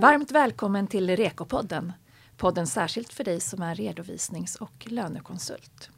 Varmt 0.00 0.30
välkommen 0.30 0.86
till 0.86 1.16
Rekopodden. 1.16 1.92
Podden 2.36 2.66
särskilt 2.66 3.12
för 3.12 3.24
dig 3.24 3.40
som 3.40 3.62
är 3.62 3.74
redovisnings 3.74 4.56
och 4.56 4.86
lönekonsult. 4.86 5.90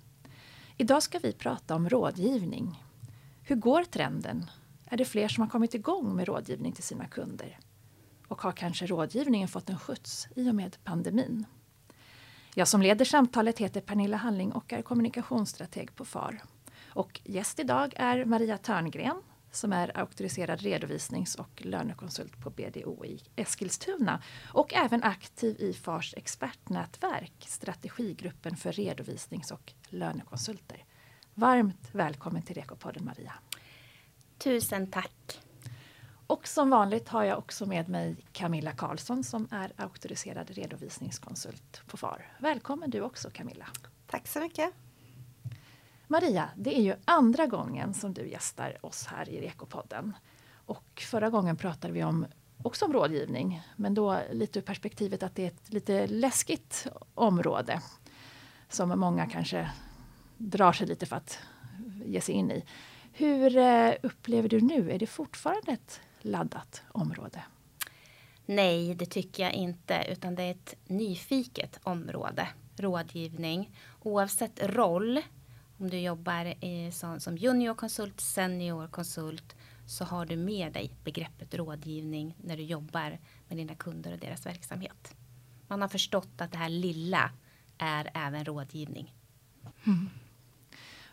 Idag 0.77 1.03
ska 1.03 1.19
vi 1.19 1.33
prata 1.33 1.75
om 1.75 1.89
rådgivning. 1.89 2.85
Hur 3.43 3.57
går 3.57 3.85
trenden? 3.85 4.51
Är 4.87 4.97
det 4.97 5.05
fler 5.05 5.29
som 5.29 5.43
har 5.43 5.49
kommit 5.51 5.75
igång 5.75 6.17
med 6.17 6.29
rådgivning 6.29 6.73
till 6.73 6.85
sina 6.85 7.07
kunder? 7.07 7.59
Och 8.29 8.43
har 8.43 8.53
kanske 8.53 8.87
rådgivningen 8.87 9.49
fått 9.49 9.71
en 9.71 9.79
skjuts 9.79 10.29
i 10.37 10.51
och 10.51 10.55
med 10.55 10.77
pandemin? 10.85 11.45
Jag 12.55 12.69
som 12.69 12.83
leder 12.83 13.05
samtalet 13.05 13.59
heter 13.59 13.81
Pernilla 13.81 14.17
Halling 14.17 14.53
och 14.53 14.73
är 14.73 14.83
kommunikationsstrateg 14.83 15.95
på 15.97 16.05
FAR. 16.05 16.43
Och 16.87 17.21
gäst 17.25 17.59
idag 17.59 17.93
är 17.97 18.25
Maria 18.25 18.59
Törngren 18.59 19.23
som 19.55 19.73
är 19.73 19.99
auktoriserad 19.99 20.61
redovisnings 20.61 21.35
och 21.35 21.63
lönekonsult 21.65 22.41
på 22.41 22.51
BDO 22.51 23.05
i 23.05 23.21
Eskilstuna 23.37 24.23
och 24.53 24.75
även 24.75 25.03
aktiv 25.03 25.57
i 25.61 25.73
FARs 25.73 26.15
expertnätverk, 26.17 27.47
strategigruppen 27.49 28.57
för 28.57 28.73
redovisnings 28.73 29.51
och 29.51 29.73
lönekonsulter. 29.89 30.85
Varmt 31.35 31.89
välkommen 31.93 32.43
till 32.43 32.55
Rekopodden 32.55 33.05
Maria. 33.05 33.35
Tusen 34.39 34.91
tack. 34.91 35.41
Och 36.27 36.49
som 36.49 36.71
vanligt 36.71 37.09
har 37.09 37.25
jag 37.25 37.39
också 37.39 37.67
med 37.67 37.89
mig 37.89 38.17
Camilla 38.33 38.73
Karlsson 38.73 39.25
som 39.25 39.49
är 39.51 39.73
auktoriserad 39.77 40.51
redovisningskonsult 40.51 41.83
på 41.87 41.97
FAR. 41.97 42.37
Välkommen 42.41 42.91
du 42.91 43.01
också 43.01 43.31
Camilla. 43.31 43.67
Tack 44.07 44.29
så 44.29 44.41
mycket. 44.41 44.75
Maria, 46.13 46.49
det 46.57 46.79
är 46.79 46.83
ju 46.83 46.95
andra 47.05 47.47
gången 47.47 47.95
som 47.95 48.15
du 48.15 48.29
gästar 48.29 48.87
oss 48.87 49.07
här 49.07 49.29
i 49.29 49.41
Rekopodden. 49.41 50.13
Och 50.67 51.03
förra 51.11 51.31
gången 51.31 51.57
pratade 51.57 51.93
vi 51.93 52.05
om, 52.05 52.27
också 52.63 52.85
om 52.85 52.93
rådgivning, 52.93 53.63
men 53.77 53.95
då 53.95 54.19
lite 54.33 54.59
ur 54.59 54.63
perspektivet 54.63 55.23
att 55.23 55.35
det 55.35 55.43
är 55.43 55.47
ett 55.47 55.73
lite 55.73 56.07
läskigt 56.07 56.87
område 57.15 57.81
som 58.69 58.89
många 59.01 59.27
kanske 59.27 59.71
drar 60.37 60.73
sig 60.73 60.87
lite 60.87 61.07
för 61.07 61.17
att 61.17 61.39
ge 62.05 62.21
sig 62.21 62.35
in 62.35 62.51
i. 62.51 62.65
Hur 63.13 63.57
eh, 63.57 63.93
upplever 64.03 64.49
du 64.49 64.61
nu? 64.61 64.91
Är 64.91 64.99
det 64.99 65.07
fortfarande 65.07 65.73
ett 65.73 66.01
laddat 66.21 66.83
område? 66.89 67.43
Nej, 68.47 68.95
det 68.95 69.07
tycker 69.07 69.43
jag 69.43 69.53
inte, 69.53 70.07
utan 70.09 70.35
det 70.35 70.43
är 70.43 70.51
ett 70.51 70.75
nyfiket 70.87 71.81
område. 71.83 72.49
Rådgivning, 72.77 73.77
oavsett 74.03 74.63
roll 74.63 75.23
om 75.83 75.91
du 75.91 76.01
jobbar 76.01 76.65
i, 76.65 76.91
som, 76.93 77.21
som 77.21 77.37
juniorkonsult, 77.37 78.21
seniorkonsult 78.21 79.57
så 79.87 80.05
har 80.05 80.27
du 80.27 80.37
med 80.37 80.73
dig 80.73 80.91
begreppet 81.05 81.55
rådgivning 81.55 82.37
när 82.43 82.57
du 82.57 82.63
jobbar 82.63 83.19
med 83.49 83.59
dina 83.59 83.75
kunder 83.75 84.13
och 84.13 84.19
deras 84.19 84.47
verksamhet. 84.47 85.15
Man 85.69 85.83
har 85.83 85.89
förstått 85.89 86.41
att 86.41 86.53
det 86.53 86.59
här 86.59 86.69
lilla 86.69 87.31
är 87.79 88.11
även 88.15 88.45
rådgivning. 88.45 89.15
Mm. 89.85 90.11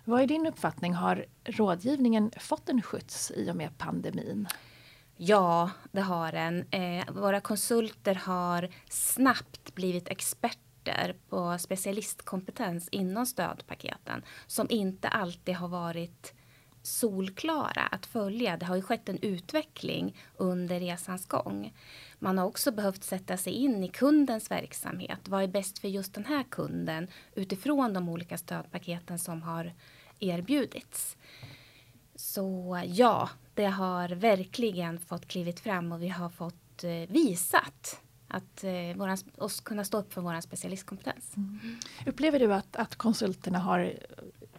Vad 0.04 0.22
är 0.22 0.28
din 0.28 0.48
uppfattning? 0.48 0.94
Har 0.94 1.26
rådgivningen 1.44 2.32
fått 2.38 2.70
en 2.70 2.82
skjuts 2.82 3.32
i 3.36 3.52
och 3.52 3.56
med 3.56 3.78
pandemin? 3.78 4.48
Ja, 5.18 5.70
det 5.92 6.02
har 6.02 6.32
den. 6.32 6.66
Eh, 6.72 7.12
våra 7.12 7.42
konsulter 7.42 8.16
har 8.16 8.70
snabbt 8.90 9.76
blivit 9.76 10.08
experter 10.08 10.69
experter 10.80 11.16
på 11.30 11.58
specialistkompetens 11.60 12.90
inom 12.92 13.26
stödpaketen 13.26 14.24
som 14.48 14.68
inte 14.70 15.08
alltid 15.08 15.56
har 15.56 15.68
varit 15.68 16.34
solklara 16.82 17.82
att 17.92 18.06
följa. 18.06 18.58
Det 18.58 18.66
har 18.66 18.76
ju 18.76 18.82
skett 18.82 19.10
en 19.10 19.20
utveckling 19.22 20.16
under 20.38 20.80
resans 20.80 21.26
gång. 21.28 21.74
Man 22.20 22.38
har 22.38 22.46
också 22.46 22.72
behövt 22.72 23.04
sätta 23.04 23.38
sig 23.38 23.54
in 23.54 23.84
i 23.84 23.88
kundens 23.88 24.52
verksamhet. 24.52 25.20
Vad 25.28 25.44
är 25.44 25.48
bäst 25.48 25.80
för 25.80 25.88
just 25.88 26.14
den 26.14 26.26
här 26.26 26.44
kunden 26.44 27.08
utifrån 27.36 27.94
de 27.94 28.10
olika 28.10 28.38
stödpaketen 28.38 29.20
som 29.20 29.42
har 29.42 29.74
erbjudits. 30.20 31.18
Så 32.16 32.82
ja, 32.86 33.30
det 33.54 33.66
har 33.66 34.10
verkligen 34.10 35.00
fått 35.00 35.28
klivit 35.28 35.60
fram 35.60 35.92
och 35.92 36.02
vi 36.02 36.10
har 36.10 36.30
fått 36.30 36.84
eh, 36.84 36.92
visat 36.92 38.02
att 38.30 38.64
eh, 38.64 38.96
våran, 38.96 39.18
oss 39.38 39.60
kunna 39.60 39.84
stå 39.84 39.98
upp 39.98 40.14
för 40.14 40.22
vår 40.22 40.42
specialistkompetens. 40.42 41.38
Mm. 41.38 41.60
Upplever 42.06 42.40
du 42.40 42.54
att, 42.54 42.76
att 42.76 42.96
konsulterna 42.96 43.60
har 43.60 43.80
eh, 43.80 43.94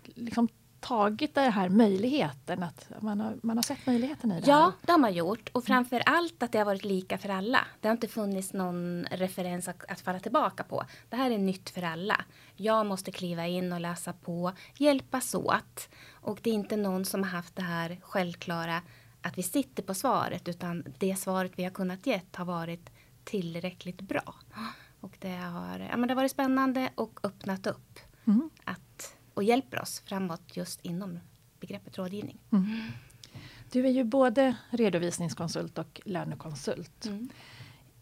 liksom 0.04 0.48
tagit 0.80 1.34
den 1.34 1.52
här 1.52 1.68
möjligheten? 1.68 2.62
Att 2.62 2.90
man 3.00 3.20
har, 3.20 3.36
man 3.42 3.58
har 3.58 3.62
sett 3.62 3.86
möjligheten 3.86 4.32
i 4.32 4.40
det? 4.40 4.50
Ja, 4.50 4.60
här? 4.60 4.72
det 4.82 4.92
har 4.92 4.98
man 4.98 5.12
gjort. 5.12 5.50
Och 5.52 5.64
framför 5.64 6.02
allt 6.06 6.42
att 6.42 6.52
det 6.52 6.58
har 6.58 6.64
varit 6.64 6.84
lika 6.84 7.18
för 7.18 7.28
alla. 7.28 7.60
Det 7.80 7.88
har 7.88 7.92
inte 7.92 8.08
funnits 8.08 8.52
någon 8.52 9.06
referens 9.10 9.68
att, 9.68 9.84
att 9.88 10.00
falla 10.00 10.20
tillbaka 10.20 10.64
på. 10.64 10.84
Det 11.08 11.16
här 11.16 11.30
är 11.30 11.38
nytt 11.38 11.70
för 11.70 11.82
alla. 11.82 12.24
Jag 12.56 12.86
måste 12.86 13.12
kliva 13.12 13.46
in 13.46 13.72
och 13.72 13.80
läsa 13.80 14.12
på, 14.12 14.52
hjälpas 14.78 15.34
åt. 15.34 15.88
Och 16.10 16.38
det 16.42 16.50
är 16.50 16.54
inte 16.54 16.76
någon 16.76 17.04
som 17.04 17.22
har 17.22 17.30
haft 17.30 17.56
det 17.56 17.62
här 17.62 17.98
självklara 18.02 18.82
att 19.22 19.38
vi 19.38 19.42
sitter 19.42 19.82
på 19.82 19.94
svaret 19.94 20.48
utan 20.48 20.84
det 20.98 21.16
svaret 21.16 21.52
vi 21.56 21.64
har 21.64 21.70
kunnat 21.70 22.06
ge 22.06 22.20
har 22.32 22.44
varit 22.44 22.90
tillräckligt 23.24 24.00
bra. 24.00 24.34
Och 25.00 25.16
det 25.18 25.36
har, 25.36 25.78
ja, 25.78 25.96
men 25.96 26.08
det 26.08 26.14
har 26.14 26.16
varit 26.16 26.30
spännande 26.30 26.90
och 26.94 27.20
öppnat 27.22 27.66
upp 27.66 27.98
mm. 28.24 28.50
att, 28.64 29.16
och 29.34 29.42
hjälper 29.42 29.80
oss 29.80 30.00
framåt 30.00 30.56
just 30.56 30.80
inom 30.84 31.18
begreppet 31.60 31.98
rådgivning. 31.98 32.38
Mm. 32.52 32.82
Du 33.72 33.86
är 33.86 33.90
ju 33.90 34.04
både 34.04 34.56
redovisningskonsult 34.70 35.78
och 35.78 36.00
lönekonsult. 36.04 37.06
Mm. 37.06 37.28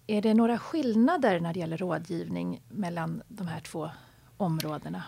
Är 0.06 0.22
det 0.22 0.34
några 0.34 0.58
skillnader 0.58 1.40
när 1.40 1.54
det 1.54 1.60
gäller 1.60 1.76
rådgivning 1.76 2.62
mellan 2.68 3.22
de 3.28 3.46
här 3.46 3.60
två 3.60 3.90
områdena? 4.36 5.02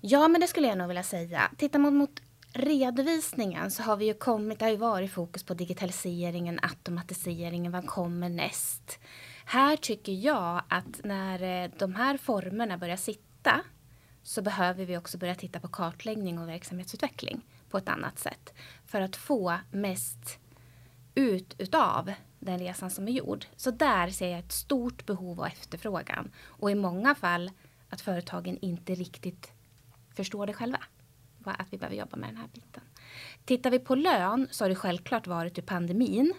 Ja, 0.00 0.28
men 0.28 0.40
det 0.40 0.46
skulle 0.46 0.68
jag 0.68 0.78
nog 0.78 0.88
vilja 0.88 1.02
säga. 1.02 1.50
Tittar 1.56 1.78
man 1.78 1.96
mot 1.96 2.20
redovisningen 2.52 3.70
så 3.70 3.82
har 3.82 3.96
vi 3.96 4.04
ju 4.04 4.14
kommit, 4.14 4.58
det 4.58 4.64
har 4.64 4.70
ju 4.70 4.76
varit 4.76 5.12
fokus 5.12 5.42
på 5.42 5.54
digitaliseringen, 5.54 6.58
automatiseringen, 6.62 7.72
vad 7.72 7.86
kommer 7.86 8.28
näst? 8.28 8.98
Här 9.44 9.76
tycker 9.76 10.12
jag 10.12 10.62
att 10.68 11.04
när 11.04 11.64
eh, 11.64 11.70
de 11.78 11.94
här 11.94 12.16
formerna 12.16 12.78
börjar 12.78 12.96
sitta 12.96 13.60
så 14.22 14.42
behöver 14.42 14.84
vi 14.84 14.96
också 14.96 15.18
börja 15.18 15.34
titta 15.34 15.60
på 15.60 15.68
kartläggning 15.68 16.38
och 16.38 16.48
verksamhetsutveckling 16.48 17.40
på 17.70 17.78
ett 17.78 17.88
annat 17.88 18.18
sätt. 18.18 18.54
För 18.86 19.00
att 19.00 19.16
få 19.16 19.58
mest 19.70 20.38
ut 21.14 21.54
utav 21.58 22.12
den 22.38 22.58
resan 22.58 22.90
som 22.90 23.08
är 23.08 23.12
gjord. 23.12 23.44
Så 23.56 23.70
där 23.70 24.10
ser 24.10 24.28
jag 24.28 24.38
ett 24.38 24.52
stort 24.52 25.06
behov 25.06 25.38
och 25.38 25.46
efterfrågan. 25.46 26.30
Och 26.44 26.70
i 26.70 26.74
många 26.74 27.14
fall 27.14 27.50
att 27.88 28.00
företagen 28.00 28.58
inte 28.62 28.94
riktigt 28.94 29.52
förstår 30.14 30.46
det 30.46 30.52
själva. 30.52 30.80
Att 31.44 31.72
vi 31.72 31.78
behöver 31.78 31.96
jobba 31.96 32.16
med 32.16 32.28
den 32.28 32.36
här 32.36 32.48
biten. 32.54 32.82
Tittar 33.44 33.70
vi 33.70 33.78
på 33.78 33.94
lön 33.94 34.48
så 34.50 34.64
har 34.64 34.68
det 34.68 34.74
självklart 34.74 35.26
varit 35.26 35.58
ur 35.58 35.62
pandemin 35.62 36.34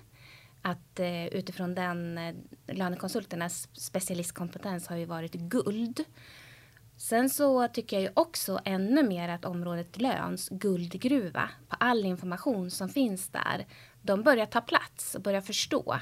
att 0.63 0.99
eh, 0.99 1.25
utifrån 1.25 1.75
den 1.75 2.17
eh, 2.17 2.35
lönekonsulternas 2.67 3.69
specialistkompetens 3.73 4.87
har 4.87 4.95
ju 4.95 5.05
varit 5.05 5.33
guld. 5.33 6.03
Sen 6.97 7.29
så 7.29 7.67
tycker 7.67 7.95
jag 7.95 8.03
ju 8.03 8.09
också 8.13 8.59
ännu 8.65 9.03
mer 9.03 9.29
att 9.29 9.45
området 9.45 10.01
löns 10.01 10.49
guldgruva 10.49 11.49
på 11.67 11.75
all 11.79 12.05
information 12.05 12.71
som 12.71 12.89
finns 12.89 13.29
där. 13.29 13.65
De 14.01 14.23
börjar 14.23 14.45
ta 14.45 14.61
plats 14.61 15.15
och 15.15 15.21
börjar 15.21 15.41
förstå 15.41 15.99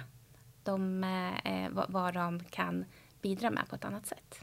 de, 0.64 1.04
eh, 1.44 1.86
vad 1.88 2.14
de 2.14 2.44
kan 2.44 2.86
bidra 3.22 3.50
med 3.50 3.68
på 3.70 3.76
ett 3.76 3.86
annat 3.86 4.06
sätt. 4.08 4.40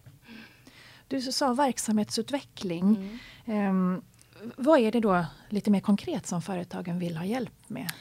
Du 1.09 1.21
sa 1.21 1.55
verksamhetsutveckling. 1.55 3.19
Mm. 3.45 3.69
Um, 3.71 4.03
vad 4.57 4.81
är 4.81 4.93
det 4.93 5.01
då 5.01 5.27
lite 5.49 5.71
mer 5.71 5.81
konkret 5.81 6.27
som 6.27 6.43
företagen 6.43 6.99
vill 6.99 7.17
ha 7.17 7.25
hjälp 7.25 7.55
med? 7.67 7.93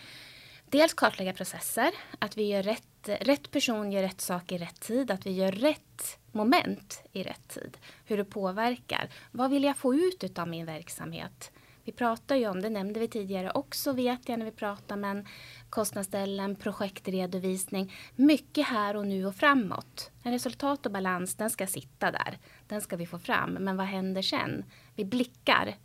Dels 0.70 0.94
kartlägga 0.94 1.34
processer, 1.34 1.92
att 2.20 2.38
vi 2.38 2.48
gör 2.48 2.64
rätt, 2.64 3.10
rätt 3.22 3.52
person 3.52 3.92
gör 3.92 4.02
rätt 4.02 4.22
sak 4.22 4.52
i 4.52 4.58
rätt 4.58 4.80
tid, 4.80 5.12
att 5.12 5.26
vi 5.26 5.32
gör 5.32 5.52
rätt 5.52 6.20
moment 6.32 7.04
i 7.12 7.24
rätt 7.24 7.48
tid. 7.48 7.78
Hur 8.06 8.18
det 8.18 8.26
påverkar. 8.26 9.10
Vad 9.32 9.50
vill 9.50 9.64
jag 9.64 9.78
få 9.78 9.96
ut 9.96 10.40
av 10.40 10.48
min 10.48 10.66
verksamhet? 10.66 11.52
Vi 11.84 11.94
pratar 11.94 12.36
ju 12.36 12.48
om, 12.48 12.62
det 12.62 12.70
nämnde 12.70 13.00
vi 13.00 13.08
tidigare 13.08 13.52
också 13.52 13.94
vet 13.94 14.30
jag 14.30 14.40
när 14.40 14.46
vi 14.46 14.52
pratar, 14.52 14.96
men 14.96 15.28
kostnadsställen, 15.70 16.56
projektredovisning. 16.56 17.94
Mycket 18.16 18.68
här 18.68 18.96
och 18.96 19.08
nu 19.08 19.26
och 19.26 19.36
framåt. 19.36 20.12
En 20.24 20.32
resultat 20.32 20.86
och 20.86 20.92
balans, 20.92 21.36
den 21.36 21.50
ska 21.50 21.68
sitta 21.68 22.12
där. 22.12 22.38
Den 22.68 22.82
ska 22.82 22.96
vi 22.96 23.06
få 23.06 23.20
fram. 23.20 23.50
Men 23.50 23.78
vad 23.78 23.86
händer 23.86 24.22
sen? 24.22 24.64
Vi 24.96 25.06
blickar 25.06 25.76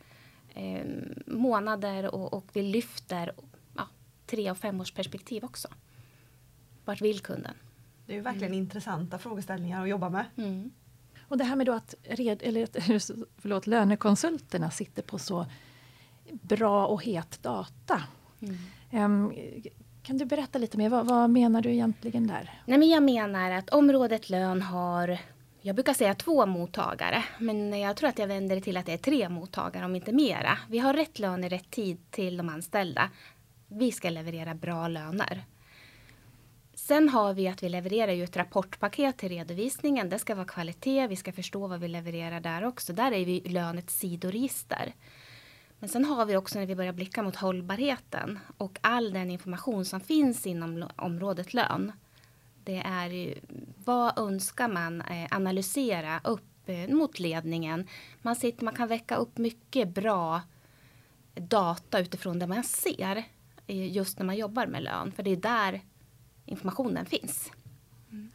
eh, 0.54 0.86
månader 1.26 2.14
och, 2.14 2.32
och 2.32 2.46
vi 2.52 2.62
lyfter 2.62 3.32
tre 4.32 4.50
och 4.50 4.58
femårsperspektiv 4.58 5.44
också. 5.44 5.68
Vart 6.84 7.00
vill 7.00 7.20
kunden? 7.20 7.54
Det 8.06 8.12
är 8.12 8.16
ju 8.16 8.22
verkligen 8.22 8.52
mm. 8.52 8.58
intressanta 8.58 9.18
frågeställningar 9.18 9.82
att 9.82 9.88
jobba 9.88 10.08
med. 10.08 10.24
Mm. 10.36 10.70
Och 11.28 11.38
det 11.38 11.44
här 11.44 11.56
med 11.56 11.66
då 11.66 11.72
att 11.72 11.94
red, 12.02 12.42
eller, 12.42 12.68
förlåt, 13.40 13.66
lönekonsulterna 13.66 14.70
sitter 14.70 15.02
på 15.02 15.18
så 15.18 15.46
bra 16.30 16.86
och 16.86 17.04
het 17.04 17.42
data. 17.42 18.02
Mm. 18.90 19.04
Um, 19.04 19.32
Kan 20.02 20.18
du 20.18 20.24
berätta 20.24 20.58
lite 20.58 20.78
mer? 20.78 20.88
Vad, 20.88 21.06
vad, 21.06 21.30
menar 21.30 21.62
du 21.62 21.70
egentligen 21.70 22.26
där? 22.26 22.60
Nej, 22.66 22.78
men 22.78 22.88
jag 22.88 23.02
menar 23.02 23.50
att 23.50 23.70
området 23.70 24.30
lön 24.30 24.62
har 24.62 25.18
jag 25.64 25.74
brukar 25.74 25.94
säga 25.94 26.14
två 26.14 26.46
mottagare, 26.46 27.24
men 27.38 27.80
jag 27.80 27.96
tror 27.96 28.08
att 28.08 28.18
jag 28.18 28.26
vänder 28.26 28.56
det 28.56 28.62
till 28.62 28.76
att 28.76 28.86
det 28.86 28.92
är 28.92 28.98
tre 28.98 29.28
mottagare, 29.28 29.84
om 29.84 29.96
inte 29.96 30.12
mera. 30.12 30.58
Vi 30.68 30.78
har 30.78 30.94
rätt 30.94 31.18
lön 31.18 31.44
i 31.44 31.48
rätt 31.48 31.70
tid 31.70 32.10
till 32.10 32.36
de 32.36 32.48
anställda. 32.48 33.10
Vi 33.74 33.92
ska 33.92 34.10
leverera 34.10 34.54
bra 34.54 34.88
löner. 34.88 35.44
Sen 36.74 37.08
har 37.08 37.34
vi 37.34 37.48
att 37.48 37.62
vi 37.62 37.68
levererar 37.68 38.12
ju 38.12 38.24
ett 38.24 38.36
rapportpaket 38.36 39.16
till 39.16 39.28
redovisningen. 39.28 40.08
Det 40.08 40.18
ska 40.18 40.34
vara 40.34 40.46
kvalitet, 40.46 41.06
vi 41.06 41.16
ska 41.16 41.32
förstå 41.32 41.66
vad 41.66 41.80
vi 41.80 41.88
levererar 41.88 42.40
där 42.40 42.64
också. 42.64 42.92
Där 42.92 43.12
är 43.12 43.24
vi 43.24 43.40
lönets 43.40 43.98
sidoregister. 43.98 44.94
Men 45.78 45.88
sen 45.88 46.04
har 46.04 46.26
vi 46.26 46.36
också 46.36 46.58
när 46.58 46.66
vi 46.66 46.76
börjar 46.76 46.92
blicka 46.92 47.22
mot 47.22 47.36
hållbarheten 47.36 48.38
och 48.56 48.78
all 48.80 49.12
den 49.12 49.30
information 49.30 49.84
som 49.84 50.00
finns 50.00 50.46
inom 50.46 50.88
området 50.96 51.54
lön. 51.54 51.92
Det 52.64 52.82
är 52.86 53.08
ju, 53.08 53.34
vad 53.84 54.18
önskar 54.18 54.68
man 54.68 55.00
eh, 55.00 55.28
analysera 55.30 56.20
upp 56.24 56.68
eh, 56.68 56.88
mot 56.88 57.18
ledningen? 57.18 57.86
Man, 58.22 58.36
sitter, 58.36 58.64
man 58.64 58.74
kan 58.74 58.88
väcka 58.88 59.16
upp 59.16 59.38
mycket 59.38 59.88
bra 59.88 60.40
data 61.34 62.00
utifrån 62.00 62.38
det 62.38 62.46
man 62.46 62.64
ser 62.64 63.24
just 63.72 64.18
när 64.18 64.26
man 64.26 64.36
jobbar 64.36 64.66
med 64.66 64.82
lön. 64.82 65.12
För 65.12 65.22
det 65.22 65.30
är 65.30 65.36
där 65.36 65.80
informationen 66.46 67.06
finns. 67.06 67.52
Mm. 68.10 68.30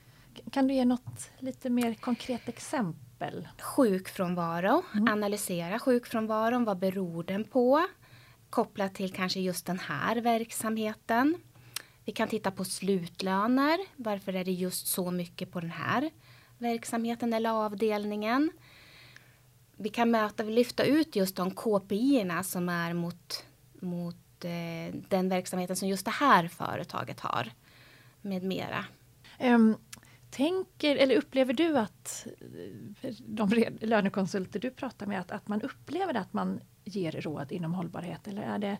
Kan 0.51 0.67
du 0.67 0.73
ge 0.73 0.85
något 0.85 1.29
lite 1.39 1.69
mer 1.69 1.93
konkret 1.93 2.49
exempel? 2.49 3.47
Sjukfrånvaro, 3.61 4.83
mm. 4.93 5.07
analysera 5.07 5.79
sjukfrånvaron, 5.79 6.65
vad 6.65 6.79
beror 6.79 7.23
den 7.23 7.43
på? 7.43 7.87
Kopplat 8.49 8.95
till 8.95 9.13
kanske 9.13 9.39
just 9.39 9.65
den 9.65 9.79
här 9.79 10.15
verksamheten. 10.15 11.35
Vi 12.05 12.11
kan 12.11 12.27
titta 12.27 12.51
på 12.51 12.65
slutlöner. 12.65 13.79
Varför 13.95 14.35
är 14.35 14.45
det 14.45 14.51
just 14.51 14.87
så 14.87 15.11
mycket 15.11 15.51
på 15.51 15.59
den 15.59 15.71
här 15.71 16.11
verksamheten 16.57 17.33
eller 17.33 17.49
avdelningen? 17.49 18.51
Vi 19.77 19.89
kan 19.89 20.11
möta, 20.11 20.43
lyfta 20.43 20.83
ut 20.83 21.15
just 21.15 21.35
de 21.35 21.51
KPI 21.51 22.31
som 22.43 22.69
är 22.69 22.93
mot, 22.93 23.45
mot 23.81 24.15
den 25.09 25.29
verksamheten 25.29 25.75
som 25.75 25.87
just 25.87 26.05
det 26.05 26.11
här 26.11 26.47
företaget 26.47 27.19
har 27.19 27.51
med 28.21 28.43
mera. 28.43 28.85
Um, 29.39 29.77
tänker, 30.29 30.95
eller 30.95 31.15
upplever 31.15 31.53
du 31.53 31.77
att 31.77 32.27
eh, 33.01 33.13
de 33.25 33.49
lönekonsulter 33.81 34.59
du 34.59 34.71
pratar 34.71 35.05
med, 35.05 35.19
att, 35.19 35.31
att 35.31 35.47
man 35.47 35.61
upplever 35.61 36.13
att 36.13 36.33
man 36.33 36.59
ger 36.85 37.11
råd 37.11 37.51
inom 37.51 37.73
hållbarhet? 37.73 38.27
Eller 38.27 38.41
är 38.41 38.59
det, 38.59 38.77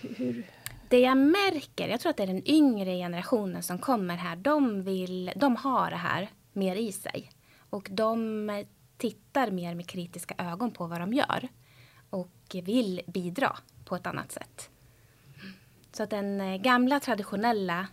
hur? 0.00 0.46
Det 0.88 1.00
jag 1.00 1.16
märker, 1.16 1.88
jag 1.88 2.00
tror 2.00 2.10
att 2.10 2.16
det 2.16 2.22
är 2.22 2.26
den 2.26 2.48
yngre 2.48 2.96
generationen 2.96 3.62
som 3.62 3.78
kommer 3.78 4.16
här, 4.16 4.36
de, 4.36 4.82
vill, 4.82 5.32
de 5.36 5.56
har 5.56 5.90
det 5.90 5.96
här 5.96 6.30
mer 6.52 6.76
i 6.76 6.92
sig. 6.92 7.30
Och 7.70 7.88
de 7.90 8.64
tittar 8.96 9.50
mer 9.50 9.74
med 9.74 9.88
kritiska 9.88 10.34
ögon 10.38 10.70
på 10.70 10.86
vad 10.86 11.00
de 11.00 11.12
gör. 11.12 11.48
Och 12.10 12.56
vill 12.64 13.00
bidra 13.06 13.56
på 13.84 13.96
ett 13.96 14.06
annat 14.06 14.32
sätt. 14.32 14.70
Så 15.98 16.04
att 16.04 16.10
den 16.10 16.40
eh, 16.40 16.56
gamla 16.56 17.00
traditionella 17.00 17.86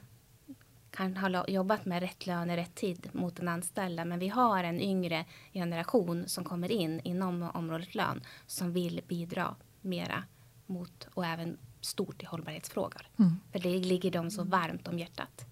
kan 0.91 1.17
ha 1.17 1.47
jobbat 1.47 1.85
med 1.85 1.99
rätt 1.99 2.27
lön 2.27 2.49
i 2.49 2.57
rätt 2.57 2.75
tid 2.75 3.09
mot 3.11 3.35
den 3.35 3.47
anställda. 3.47 4.05
Men 4.05 4.19
vi 4.19 4.27
har 4.27 4.63
en 4.63 4.81
yngre 4.81 5.25
generation 5.53 6.23
som 6.27 6.43
kommer 6.43 6.71
in 6.71 7.01
inom 7.03 7.49
området 7.53 7.95
lön 7.95 8.23
som 8.45 8.73
vill 8.73 9.01
bidra 9.07 9.55
mera 9.81 10.23
mot 10.65 11.07
och 11.13 11.25
även 11.25 11.57
stort 11.81 12.23
i 12.23 12.25
hållbarhetsfrågor. 12.25 13.07
Mm. 13.19 13.39
För 13.51 13.59
det 13.59 13.79
ligger 13.79 14.11
dem 14.11 14.31
så 14.31 14.43
varmt 14.43 14.87
om 14.87 14.99
hjärtat. 14.99 15.45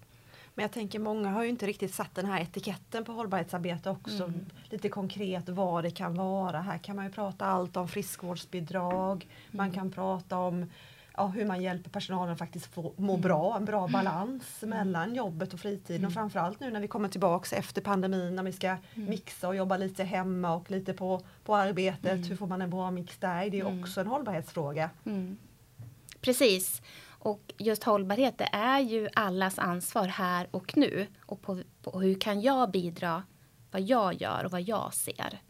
Men 0.54 0.62
jag 0.62 0.72
tänker 0.72 0.98
många 0.98 1.30
har 1.30 1.42
ju 1.42 1.48
inte 1.48 1.66
riktigt 1.66 1.94
satt 1.94 2.14
den 2.14 2.26
här 2.26 2.40
etiketten 2.40 3.04
på 3.04 3.12
hållbarhetsarbete 3.12 3.90
också. 3.90 4.24
Mm. 4.24 4.46
Lite 4.70 4.88
konkret 4.88 5.48
vad 5.48 5.84
det 5.84 5.90
kan 5.90 6.14
vara. 6.14 6.60
Här 6.60 6.78
kan 6.78 6.96
man 6.96 7.04
ju 7.04 7.10
prata 7.10 7.46
allt 7.46 7.76
om 7.76 7.88
friskvårdsbidrag. 7.88 9.24
Mm. 9.24 9.56
Man 9.56 9.72
kan 9.72 9.90
prata 9.90 10.38
om 10.38 10.66
ja, 11.16 11.26
hur 11.26 11.44
man 11.44 11.62
hjälper 11.62 11.90
personalen 11.90 12.36
faktiskt 12.36 12.66
få 12.74 12.94
må 12.96 13.12
mm. 13.12 13.20
bra, 13.20 13.56
en 13.56 13.64
bra 13.64 13.80
mm. 13.80 13.92
balans 13.92 14.62
mm. 14.62 14.78
mellan 14.78 15.14
jobbet 15.14 15.54
och 15.54 15.60
fritiden 15.60 15.96
mm. 15.96 16.06
och 16.06 16.12
framförallt 16.12 16.60
nu 16.60 16.70
när 16.70 16.80
vi 16.80 16.88
kommer 16.88 17.08
tillbaks 17.08 17.52
efter 17.52 17.82
pandemin 17.82 18.36
när 18.36 18.42
vi 18.42 18.52
ska 18.52 18.66
mm. 18.66 18.80
mixa 18.94 19.48
och 19.48 19.56
jobba 19.56 19.76
lite 19.76 20.04
hemma 20.04 20.54
och 20.54 20.70
lite 20.70 20.92
på, 20.92 21.20
på 21.44 21.56
arbetet. 21.56 22.12
Mm. 22.12 22.22
Hur 22.22 22.36
får 22.36 22.46
man 22.46 22.62
en 22.62 22.70
bra 22.70 22.90
mix 22.90 23.18
där? 23.18 23.50
Det 23.50 23.60
är 23.60 23.80
också 23.80 24.00
en 24.00 24.06
hållbarhetsfråga. 24.06 24.90
Precis. 26.20 26.82
Och 27.24 27.52
just 27.58 27.84
hållbarhet 27.84 28.38
det 28.38 28.48
är 28.52 28.80
ju 28.80 29.08
allas 29.14 29.58
ansvar 29.58 30.06
här 30.06 30.48
och 30.50 30.76
nu. 30.76 31.06
Och 31.20 31.42
på, 31.42 31.62
på 31.82 32.00
hur 32.00 32.20
kan 32.20 32.40
jag 32.40 32.70
bidra 32.70 33.22
vad 33.70 33.82
jag 33.82 34.14
gör 34.14 34.44
och 34.44 34.50
vad 34.50 34.62
jag 34.62 34.94
ser. 34.94 35.40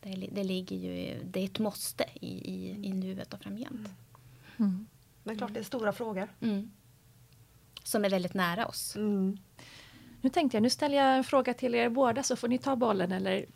Det, 0.00 0.28
det 0.32 0.44
ligger 0.44 0.76
ju, 0.76 1.18
det 1.24 1.40
är 1.40 1.44
ett 1.44 1.58
måste 1.58 2.04
i, 2.14 2.26
i, 2.26 2.86
i 2.88 2.92
nuet 2.92 3.34
och 3.34 3.40
framgent. 3.40 3.88
Mm. 4.58 4.86
Men 5.22 5.38
klart 5.38 5.54
det 5.54 5.60
är 5.60 5.64
stora 5.64 5.92
frågor. 5.92 6.28
Mm. 6.40 6.70
Som 7.82 8.04
är 8.04 8.10
väldigt 8.10 8.34
nära 8.34 8.66
oss. 8.66 8.96
Mm. 8.96 9.38
Nu 10.20 10.30
tänkte 10.30 10.56
jag, 10.56 10.62
nu 10.62 10.70
ställer 10.70 10.96
jag 10.96 11.16
en 11.16 11.24
fråga 11.24 11.54
till 11.54 11.74
er 11.74 11.88
båda 11.88 12.22
så 12.22 12.36
får 12.36 12.48
ni 12.48 12.58
ta 12.58 12.76
bollen 12.76 13.12
eller 13.12 13.46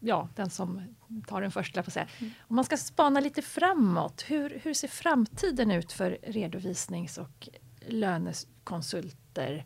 ja, 0.00 0.28
den 0.36 0.50
som 0.50 0.82
tar 1.26 1.40
den 1.42 1.50
första. 1.50 1.82
På 1.82 1.90
säga. 1.90 2.08
Mm. 2.18 2.32
Om 2.40 2.56
man 2.56 2.64
ska 2.64 2.76
spana 2.76 3.20
lite 3.20 3.42
framåt, 3.42 4.24
hur, 4.28 4.60
hur 4.62 4.74
ser 4.74 4.88
framtiden 4.88 5.70
ut 5.70 5.92
för 5.92 6.18
redovisnings 6.22 7.18
och 7.18 7.48
lönekonsulter? 7.86 9.64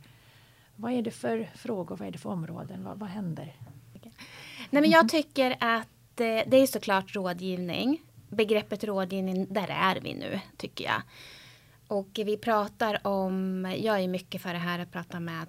Vad 0.76 0.93
är 0.93 1.03
det 1.03 1.11
för 1.11 1.50
frågor, 1.55 1.97
vad 1.97 2.09
är 2.09 2.12
det 2.12 2.19
för 2.19 2.31
områden, 2.31 2.85
vad, 2.85 2.99
vad 2.99 3.09
händer? 3.09 3.56
Nej, 4.71 4.82
men 4.82 4.91
jag 4.91 5.09
tycker 5.09 5.56
att 5.61 6.21
eh, 6.21 6.43
det 6.47 6.56
är 6.56 6.67
såklart 6.67 7.15
rådgivning 7.15 8.03
begreppet 8.29 8.85
rådgivning, 8.85 9.47
där 9.50 9.69
är 9.69 10.00
vi 10.00 10.15
nu 10.15 10.41
tycker 10.56 10.85
jag. 10.85 11.03
Och 11.88 12.09
vi 12.15 12.37
pratar 12.37 13.06
om, 13.06 13.65
jag 13.79 14.00
är 14.00 14.09
mycket 14.09 14.43
för 14.43 14.53
det 14.53 14.59
här 14.59 14.79
att 14.79 14.93
prata 14.93 15.21
med 15.21 15.47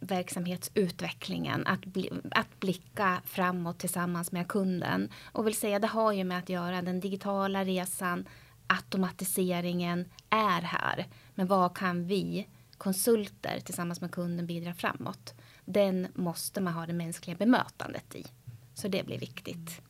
verksamhetsutvecklingen, 0.00 1.66
att, 1.66 1.84
bli, 1.86 2.10
att 2.30 2.60
blicka 2.60 3.22
framåt 3.24 3.78
tillsammans 3.78 4.32
med 4.32 4.48
kunden. 4.48 5.08
Och 5.24 5.46
vill 5.46 5.56
säga, 5.56 5.78
det 5.78 5.86
har 5.86 6.12
ju 6.12 6.24
med 6.24 6.38
att 6.38 6.48
göra 6.48 6.82
den 6.82 7.00
digitala 7.00 7.64
resan, 7.64 8.28
automatiseringen 8.66 10.08
är 10.30 10.62
här. 10.62 11.06
Men 11.34 11.46
vad 11.46 11.76
kan 11.76 12.06
vi 12.06 12.48
konsulter 12.78 13.60
tillsammans 13.60 14.00
med 14.00 14.10
kunden 14.10 14.46
bidra 14.46 14.74
framåt? 14.74 15.34
Den 15.64 16.06
måste 16.14 16.60
man 16.60 16.72
ha 16.72 16.86
det 16.86 16.92
mänskliga 16.92 17.36
bemötandet 17.36 18.14
i. 18.14 18.26
Så 18.74 18.88
det 18.88 19.06
blir 19.06 19.18
viktigt. 19.18 19.82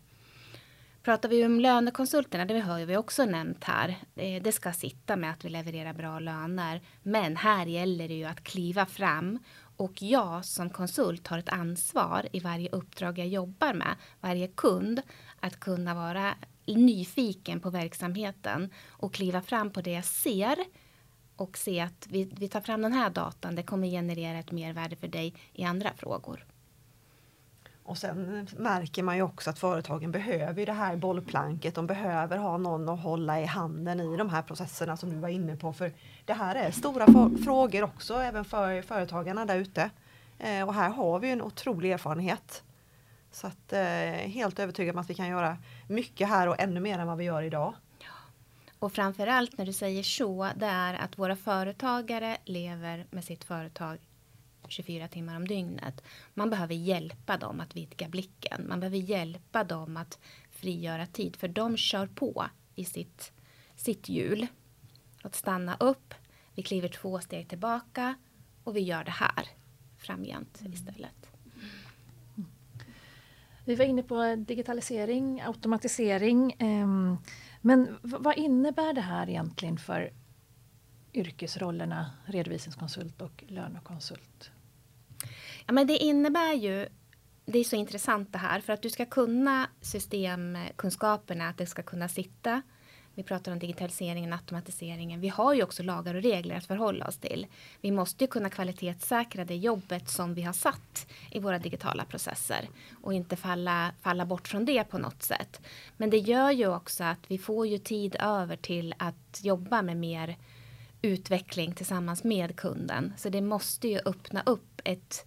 Pratar 1.03 1.29
vi 1.29 1.47
om 1.47 1.61
lönekonsulterna, 1.61 2.45
det 2.45 2.61
har 2.61 2.81
vi 2.81 2.97
också 2.97 3.25
nämnt 3.25 3.65
här. 3.65 3.97
Eh, 4.17 4.43
det 4.43 4.53
ska 4.53 4.73
sitta 4.73 5.17
med 5.17 5.31
att 5.31 5.45
vi 5.45 5.49
levererar 5.49 5.93
bra 5.93 6.19
löner. 6.19 6.81
Men 7.03 7.37
här 7.37 7.67
gäller 7.67 8.09
det 8.09 8.15
ju 8.15 8.25
att 8.25 8.45
kliva 8.45 8.87
fram 8.87 9.39
och 9.77 10.03
jag 10.03 10.45
som 10.45 10.71
konsult 10.71 11.29
har 11.29 11.39
ett 11.39 11.49
ansvar 11.49 12.29
i 12.33 12.41
varje 12.41 12.69
uppdrag 12.69 13.19
jag 13.19 13.29
jobbar 13.29 13.75
med, 13.75 13.97
varje 14.21 14.49
kund, 14.49 15.03
att 15.41 15.61
kunna 15.61 15.95
vara 15.95 16.35
nyfiken 16.67 17.61
på 17.61 17.71
verksamheten 17.71 18.71
och 18.89 19.15
kliva 19.15 19.43
fram 19.43 19.71
på 19.71 19.81
det 19.81 19.93
jag 19.93 20.05
ser 20.05 20.57
och 21.37 21.59
se 21.59 21.81
att 21.81 22.07
vi, 22.11 22.25
vi 22.25 22.49
tar 22.49 22.61
fram 22.61 22.83
den 22.83 22.93
här 22.93 23.11
datan, 23.11 23.55
det 23.55 23.63
kommer 23.63 23.89
generera 23.89 24.39
ett 24.39 24.53
mervärde 24.53 24.97
för 24.97 25.09
dig 25.09 25.35
i 25.53 25.65
andra 25.65 25.91
frågor. 25.97 26.45
Och 27.85 27.99
sen 27.99 28.49
märker 28.57 29.03
man 29.03 29.17
ju 29.17 29.23
också 29.23 29.51
att 29.51 29.59
företagen 29.59 30.13
behöver 30.13 30.67
det 30.67 30.73
här 30.73 30.97
bollplanket. 30.97 31.75
De 31.75 31.87
behöver 31.87 32.37
ha 32.37 32.59
någon 32.59 32.89
att 32.89 33.01
hålla 33.01 33.41
i 33.41 33.45
handen 33.45 34.01
i 34.01 34.17
de 34.17 34.29
här 34.29 34.43
processerna 34.43 34.97
som 34.97 35.11
du 35.11 35.17
var 35.17 35.29
inne 35.29 35.57
på. 35.57 35.73
För 35.73 35.93
det 36.25 36.33
här 36.33 36.55
är 36.55 36.71
stora 36.71 37.07
frågor 37.45 37.83
också 37.83 38.15
även 38.15 38.45
för 38.45 38.83
företagarna 38.83 39.45
där 39.45 39.57
ute. 39.57 39.91
Eh, 40.39 40.69
och 40.69 40.75
här 40.75 40.91
har 40.91 41.19
vi 41.19 41.31
en 41.31 41.43
otrolig 41.43 41.93
erfarenhet. 41.93 42.63
Så 43.31 43.47
att 43.47 43.73
eh, 43.73 43.81
helt 44.31 44.59
övertygad 44.59 44.95
om 44.95 45.01
att 45.01 45.11
vi 45.11 45.15
kan 45.15 45.29
göra 45.29 45.57
mycket 45.89 46.29
här 46.29 46.49
och 46.49 46.61
ännu 46.61 46.81
mer 46.81 46.99
än 46.99 47.07
vad 47.07 47.19
vi 47.19 47.25
gör 47.25 47.43
idag. 47.43 47.75
Och 48.79 48.93
framförallt 48.93 49.59
när 49.59 49.67
du 49.67 49.73
säger 49.73 50.03
så, 50.03 50.49
det 50.57 50.67
är 50.67 50.95
att 50.95 51.19
våra 51.19 51.37
företagare 51.37 52.37
lever 52.45 53.07
med 53.11 53.25
sitt 53.25 53.45
företag 53.45 53.99
24 54.73 55.09
timmar 55.09 55.37
om 55.37 55.49
dygnet. 55.49 56.03
Man 56.35 56.51
behöver 56.51 56.75
hjälpa 56.75 57.37
dem 57.37 57.61
att 57.61 57.77
vidga 57.77 58.09
blicken. 58.09 58.69
Man 58.69 58.81
behöver 58.81 58.99
hjälpa 58.99 59.65
dem 59.65 59.97
att 59.97 60.19
frigöra 60.51 61.07
tid 61.07 61.37
för 61.37 61.49
de 61.49 61.77
kör 61.77 62.07
på 62.07 62.47
i 62.75 62.85
sitt, 62.85 63.33
sitt 63.77 64.09
hjul. 64.09 64.47
Att 65.23 65.35
stanna 65.35 65.77
upp, 65.81 66.15
vi 66.55 66.63
kliver 66.63 66.89
två 66.89 67.21
steg 67.21 67.49
tillbaka 67.49 68.15
och 68.65 68.77
vi 68.77 68.81
gör 68.81 69.05
det 69.05 69.11
här 69.11 69.49
framgent 69.99 70.61
mm. 70.61 70.73
istället. 70.73 71.29
Vi 73.65 73.75
var 73.75 73.85
inne 73.85 74.03
på 74.03 74.37
digitalisering, 74.37 75.41
automatisering. 75.41 76.57
Ehm, 76.59 77.17
men 77.61 77.99
vad 78.03 78.39
innebär 78.39 78.93
det 78.93 79.01
här 79.01 79.29
egentligen 79.29 79.79
för 79.79 80.13
yrkesrollerna 81.15 82.11
redovisningskonsult 82.25 83.23
och 83.23 83.45
lönekonsult? 83.49 84.51
Ja, 85.67 85.73
men 85.73 85.87
det 85.87 85.97
innebär 85.97 86.53
ju, 86.53 86.89
det 87.45 87.59
är 87.59 87.65
så 87.65 87.77
intressant 87.77 88.33
det 88.33 88.39
här, 88.39 88.61
för 88.61 88.73
att 88.73 88.83
du 88.83 88.91
ska 88.91 89.07
kunna 89.07 89.69
systemkunskaperna, 89.81 91.49
att 91.49 91.59
det 91.59 91.67
ska 91.67 91.83
kunna 91.83 92.09
sitta. 92.09 92.63
Vi 93.15 93.23
pratar 93.23 93.53
om 93.53 93.59
digitaliseringen, 93.59 94.33
automatiseringen. 94.33 95.21
Vi 95.21 95.29
har 95.29 95.55
ju 95.55 95.63
också 95.63 95.83
lagar 95.83 96.15
och 96.15 96.23
regler 96.23 96.57
att 96.57 96.67
förhålla 96.67 97.07
oss 97.07 97.19
till. 97.19 97.47
Vi 97.81 97.91
måste 97.91 98.25
ju 98.25 98.29
kunna 98.29 98.51
kvalitetssäkra 98.51 99.45
det 99.45 99.57
jobbet 99.57 100.09
som 100.09 100.35
vi 100.35 100.43
har 100.43 100.53
satt 100.53 101.07
i 101.31 101.39
våra 101.39 101.59
digitala 101.59 102.05
processer 102.05 102.69
och 103.03 103.15
inte 103.15 103.37
falla, 103.37 103.93
falla 104.01 104.27
bort 104.27 104.49
från 104.49 104.65
det 104.65 104.85
på 104.85 104.99
något 104.99 105.23
sätt. 105.23 105.61
Men 105.97 106.11
det 106.11 106.19
gör 106.19 106.51
ju 106.51 106.75
också 106.75 107.05
att 107.05 107.19
vi 107.29 107.39
får 107.39 107.67
ju 107.67 107.79
tid 107.79 108.17
över 108.21 108.57
till 108.57 108.95
att 108.99 109.41
jobba 109.43 109.83
med 109.83 109.97
mer 109.97 110.37
utveckling 111.03 111.75
tillsammans 111.75 112.25
med 112.25 112.57
kunden. 112.57 113.13
Så 113.17 113.29
det 113.29 113.41
måste 113.41 113.89
ju 113.89 113.99
öppna 114.05 114.43
upp 114.47 114.81
ett 114.85 115.27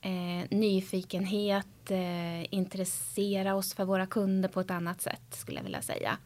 eh, 0.00 0.46
nyfikenhet, 0.50 1.90
eh, 1.90 2.54
intressera 2.54 3.54
oss 3.54 3.74
för 3.74 3.84
våra 3.84 4.06
kunder 4.06 4.48
på 4.48 4.60
ett 4.60 4.70
annat 4.70 5.00
sätt 5.00 5.34
skulle 5.34 5.58
jag 5.58 5.64
vilja 5.64 5.82
säga. 5.82 6.18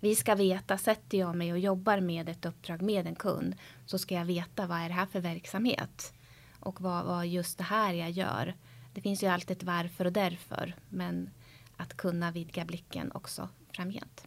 Vi 0.00 0.14
ska 0.14 0.34
veta, 0.34 0.78
sätter 0.78 1.18
jag 1.18 1.36
mig 1.36 1.52
och 1.52 1.58
jobbar 1.58 2.00
med 2.00 2.28
ett 2.28 2.46
uppdrag 2.46 2.82
med 2.82 3.06
en 3.06 3.14
kund 3.14 3.56
så 3.86 3.98
ska 3.98 4.14
jag 4.14 4.24
veta 4.24 4.66
vad 4.66 4.78
är 4.78 4.88
det 4.88 4.94
här 4.94 5.06
för 5.06 5.20
verksamhet 5.20 6.12
och 6.60 6.80
vad, 6.80 7.04
vad 7.04 7.26
just 7.26 7.58
det 7.58 7.64
här 7.64 7.94
jag 7.94 8.10
gör. 8.10 8.54
Det 8.92 9.00
finns 9.00 9.22
ju 9.22 9.26
alltid 9.26 9.56
ett 9.56 9.62
varför 9.62 10.04
och 10.04 10.12
därför 10.12 10.74
men 10.88 11.30
att 11.76 11.96
kunna 11.96 12.30
vidga 12.30 12.64
blicken 12.64 13.12
också 13.12 13.48
framgent. 13.72 14.26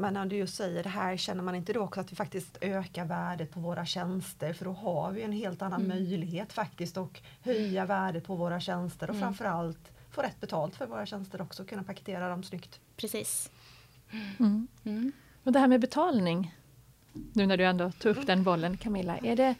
Men 0.00 0.14
när 0.14 0.26
du 0.26 0.36
just 0.36 0.54
säger 0.54 0.82
det 0.82 0.88
här, 0.88 1.16
känner 1.16 1.42
man 1.42 1.54
inte 1.54 1.72
då 1.72 1.80
också 1.80 2.00
att 2.00 2.12
vi 2.12 2.16
faktiskt 2.16 2.58
ökar 2.60 3.04
värdet 3.04 3.50
på 3.50 3.60
våra 3.60 3.86
tjänster? 3.86 4.52
För 4.52 4.64
då 4.64 4.72
har 4.72 5.12
vi 5.12 5.22
en 5.22 5.32
helt 5.32 5.62
annan 5.62 5.84
Mm. 5.84 5.96
möjlighet 5.98 6.52
faktiskt 6.52 6.96
att 6.96 7.22
höja 7.42 7.84
värdet 7.86 8.24
på 8.24 8.34
våra 8.36 8.60
tjänster 8.60 9.10
och 9.10 9.14
Mm. 9.16 9.22
framförallt 9.22 9.90
få 10.10 10.22
rätt 10.22 10.40
betalt 10.40 10.76
för 10.76 10.86
våra 10.86 11.06
tjänster 11.06 11.40
också, 11.42 11.64
kunna 11.64 11.82
paketera 11.82 12.28
dem 12.28 12.42
snyggt. 12.42 12.80
Precis. 12.96 13.50
Mm. 14.38 14.66
Mm. 14.84 15.12
Och 15.44 15.52
det 15.52 15.58
här 15.58 15.66
med 15.68 15.80
betalning, 15.80 16.54
nu 17.12 17.46
när 17.46 17.56
du 17.56 17.64
ändå 17.64 17.90
tog 17.90 18.16
upp 18.16 18.26
den 18.26 18.42
bollen 18.42 18.76
Camilla, 18.76 19.18
är 19.18 19.36
det 19.36 19.54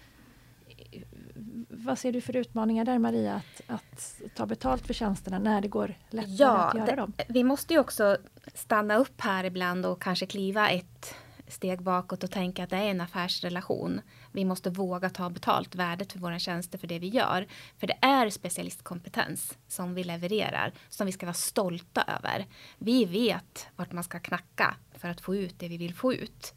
vad 1.85 1.99
ser 1.99 2.13
du 2.13 2.21
för 2.21 2.37
utmaningar 2.37 2.85
där 2.85 2.99
Maria, 2.99 3.35
att, 3.35 3.63
att 3.67 4.21
ta 4.35 4.47
betalt 4.47 4.87
för 4.87 4.95
tjänsterna 4.95 5.39
när 5.39 5.61
det 5.61 5.69
går 5.69 5.95
lättare 6.11 6.35
Ja, 6.35 6.57
att 6.59 6.75
göra 6.75 6.87
det, 6.87 6.97
dem? 6.97 7.13
vi 7.29 7.45
måste 7.45 7.75
ju 7.75 7.81
också 7.81 8.17
stanna 8.55 8.97
upp 8.97 9.21
här 9.21 9.45
ibland 9.45 9.87
och 9.87 10.03
kanske 10.03 10.27
kliva 10.27 10.71
ett 10.71 11.15
steg 11.49 11.83
bakåt 11.83 12.25
och 12.25 12.31
tänka 12.31 12.65
att 12.65 12.71
det 12.71 12.77
är 12.77 12.91
en 12.91 13.01
affärsrelation. 13.01 14.01
Vi 14.33 14.45
måste 14.45 14.71
våga 14.71 15.11
ta 15.11 15.31
betalt 15.31 15.75
värdet 15.75 16.13
för 16.13 16.19
våra 16.19 16.39
tjänster 16.39 16.79
för 16.79 16.87
det 16.87 16.99
vi 16.99 17.09
gör. 17.09 17.47
För 17.79 17.87
det 17.87 17.99
är 18.01 18.31
specialistkompetens 18.31 19.59
som 19.69 19.95
vi 19.95 20.05
levererar, 20.05 20.73
som 20.89 21.07
vi 21.07 21.13
ska 21.13 21.27
vara 21.27 21.35
stolta 21.35 22.05
över. 22.19 22.47
Vi 22.79 23.05
vet 23.05 23.67
vart 23.77 23.93
man 23.93 24.05
ska 24.05 24.19
knacka 24.19 24.75
för 24.93 25.09
att 25.09 25.21
få 25.21 25.37
ut 25.37 25.59
det 25.59 25.69
vi 25.69 25.77
vill 25.77 25.95
få 25.95 26.15
ut. 26.15 26.55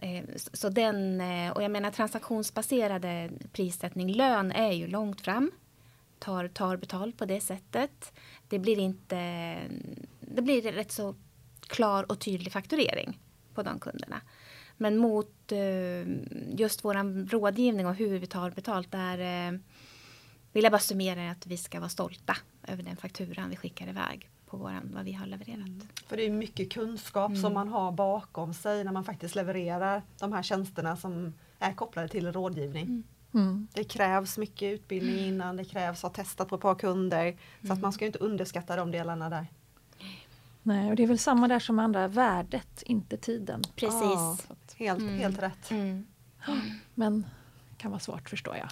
Eh, 0.00 0.24
så- 0.52 0.68
den, 0.68 1.20
eh, 1.20 1.52
och 1.52 1.62
jag 1.62 1.70
menar 1.70 1.90
transaktionsbaserade 1.90 3.30
prissättning, 3.52 4.12
lön 4.12 4.52
är 4.52 4.72
ju 4.72 4.86
långt 4.86 5.20
fram. 5.20 5.50
Tar, 6.18 6.48
tar 6.48 6.76
betalt 6.76 7.16
på 7.16 7.24
det 7.24 7.40
sättet. 7.40 8.12
Det 8.48 8.58
blir 8.58 8.78
inte, 8.78 9.16
det 10.20 10.42
blir 10.42 10.62
rätt 10.72 10.92
så 10.92 11.14
klar 11.60 12.10
och 12.12 12.20
tydlig 12.20 12.52
fakturering 12.52 13.18
på 13.54 13.62
de 13.62 13.78
kunderna. 13.78 14.20
Men 14.76 14.96
mot 14.96 15.52
eh, 15.52 16.08
just 16.58 16.84
våran 16.84 17.28
rådgivning 17.28 17.86
och 17.86 17.94
hur 17.94 18.18
vi 18.18 18.26
tar 18.26 18.50
betalt 18.50 18.92
där 18.92 19.60
vill 20.52 20.62
jag 20.64 20.72
bara 20.72 20.78
summera 20.78 21.30
att 21.30 21.46
vi 21.46 21.56
ska 21.56 21.78
vara 21.80 21.88
stolta 21.88 22.36
över 22.68 22.82
den 22.82 22.96
fakturan 22.96 23.50
vi 23.50 23.56
skickar 23.56 23.88
iväg 23.88 24.30
på 24.50 24.56
våran, 24.56 24.90
vad 24.94 25.04
vi 25.04 25.12
har 25.12 25.26
levererat. 25.26 25.68
För 26.06 26.16
det 26.16 26.26
är 26.26 26.30
mycket 26.30 26.72
kunskap 26.72 27.28
Mm. 27.30 27.42
som 27.42 27.54
man 27.54 27.68
har 27.68 27.92
bakom 27.92 28.54
sig 28.54 28.84
när 28.84 28.92
man 28.92 29.04
faktiskt 29.04 29.34
levererar 29.34 30.02
de 30.18 30.32
här 30.32 30.42
tjänsterna 30.42 30.96
som 30.96 31.34
är 31.58 31.72
kopplade 31.72 32.08
till 32.08 32.32
rådgivning. 32.32 32.84
Mm. 32.86 33.04
Mm. 33.34 33.68
Det 33.74 33.84
krävs 33.84 34.38
mycket 34.38 34.72
utbildning 34.72 35.18
innan, 35.18 35.56
det 35.56 35.64
krävs 35.64 36.04
att 36.04 36.16
ha 36.16 36.24
testat 36.24 36.48
på 36.48 36.54
ett 36.54 36.60
par 36.60 36.74
kunder. 36.74 37.32
Så 37.60 37.66
Mm. 37.66 37.72
att 37.76 37.82
man 37.82 37.92
ska 37.92 38.06
inte 38.06 38.18
underskatta 38.18 38.76
de 38.76 38.90
delarna 38.90 39.28
där. 39.30 39.46
Nej, 40.62 40.90
och 40.90 40.96
det 40.96 41.02
är 41.02 41.06
väl 41.06 41.18
samma 41.18 41.48
där 41.48 41.58
som 41.58 41.78
andra, 41.78 42.08
värdet, 42.08 42.82
inte 42.86 43.16
tiden. 43.16 43.62
Precis. 43.76 44.00
Ja, 44.02 44.36
helt, 44.76 45.00
Mm. 45.00 45.18
helt 45.18 45.42
rätt. 45.42 45.70
Mm. 45.70 46.06
Men 46.94 47.26
kan 47.76 47.90
vara 47.90 48.00
svårt 48.00 48.28
förstår 48.30 48.56
jag. 48.56 48.68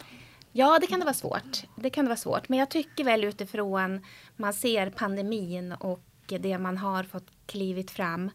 Ja, 0.58 0.78
det 0.80 0.86
kan 0.86 1.00
det 1.00 1.04
vara 1.04 1.14
svårt. 1.14 1.64
Det 1.76 1.90
kan 1.90 2.04
det 2.04 2.08
vara 2.08 2.16
svårt. 2.16 2.48
Men 2.48 2.58
jag 2.58 2.70
tycker 2.70 3.04
väl 3.04 3.24
utifrån 3.24 4.04
man 4.36 4.54
ser 4.54 4.90
pandemin 4.90 5.72
och 5.72 6.04
det 6.26 6.58
man 6.58 6.78
har 6.78 7.04
fått 7.04 7.30
klivit 7.46 7.90
fram 7.90 8.30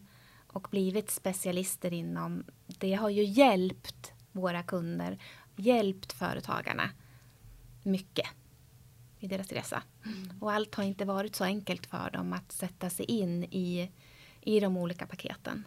och 0.46 0.68
blivit 0.70 1.10
specialister 1.10 1.92
inom. 1.92 2.44
Det 2.66 2.94
har 2.94 3.10
ju 3.10 3.24
hjälpt 3.24 4.12
våra 4.32 4.62
kunder, 4.62 5.18
hjälpt 5.56 6.12
företagarna 6.12 6.90
mycket 7.82 8.26
i 9.18 9.26
deras 9.26 9.52
resa. 9.52 9.82
Och 10.40 10.52
allt 10.52 10.74
har 10.74 10.84
inte 10.84 11.04
varit 11.04 11.36
så 11.36 11.44
enkelt 11.44 11.86
för 11.86 12.10
dem 12.10 12.32
att 12.32 12.52
sätta 12.52 12.90
sig 12.90 13.06
in 13.06 13.44
i, 13.44 13.90
i 14.40 14.60
de 14.60 14.76
olika 14.76 15.06
paketen. 15.06 15.64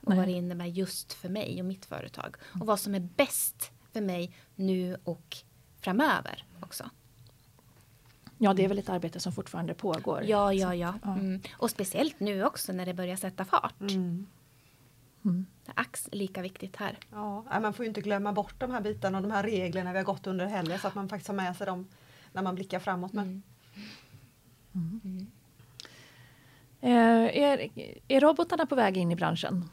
Och 0.00 0.08
Nej. 0.08 0.18
vad 0.18 0.28
det 0.28 0.32
innebär 0.32 0.66
just 0.66 1.12
för 1.12 1.28
mig 1.28 1.60
och 1.60 1.66
mitt 1.66 1.86
företag. 1.86 2.36
Och 2.60 2.66
vad 2.66 2.80
som 2.80 2.94
är 2.94 3.08
bäst 3.16 3.72
för 3.92 4.00
mig 4.00 4.36
nu 4.54 4.96
och 5.04 5.44
framöver 5.80 6.44
också. 6.60 6.90
Ja, 8.38 8.54
det 8.54 8.64
är 8.64 8.68
väl 8.68 8.78
ett 8.78 8.88
arbete 8.88 9.20
som 9.20 9.32
fortfarande 9.32 9.74
pågår. 9.74 10.22
Ja, 10.24 10.52
ja, 10.52 10.74
ja. 10.74 10.94
Ja. 11.02 11.12
Mm. 11.12 11.40
Och 11.52 11.70
speciellt 11.70 12.20
nu 12.20 12.44
också 12.44 12.72
när 12.72 12.86
det 12.86 12.94
börjar 12.94 13.16
sätta 13.16 13.44
fart. 13.44 13.80
Mm. 13.80 14.26
Mm. 15.24 15.46
Ax 15.74 16.08
lika 16.12 16.42
viktigt 16.42 16.76
här. 16.76 16.98
Ja, 17.10 17.60
man 17.60 17.72
får 17.72 17.84
ju 17.84 17.88
inte 17.88 18.00
glömma 18.00 18.32
bort 18.32 18.54
de 18.58 18.70
här 18.70 18.80
bitarna 18.80 19.18
och 19.18 19.22
de 19.22 19.30
här 19.30 19.42
reglerna 19.42 19.92
vi 19.92 19.98
har 19.98 20.04
gått 20.04 20.26
under 20.26 20.46
heller 20.46 20.78
så 20.78 20.88
att 20.88 20.94
man 20.94 21.08
faktiskt 21.08 21.28
har 21.28 21.34
med 21.34 21.56
sig 21.56 21.66
dem 21.66 21.88
när 22.32 22.42
man 22.42 22.54
blickar 22.54 22.78
framåt. 22.78 23.12
Mm. 23.12 23.42
Mm. 24.74 25.26
Eh, 26.80 27.42
är, 27.42 27.68
är 28.08 28.20
robotarna 28.20 28.66
på 28.66 28.74
väg 28.74 28.96
in 28.96 29.12
i 29.12 29.16
branschen? 29.16 29.70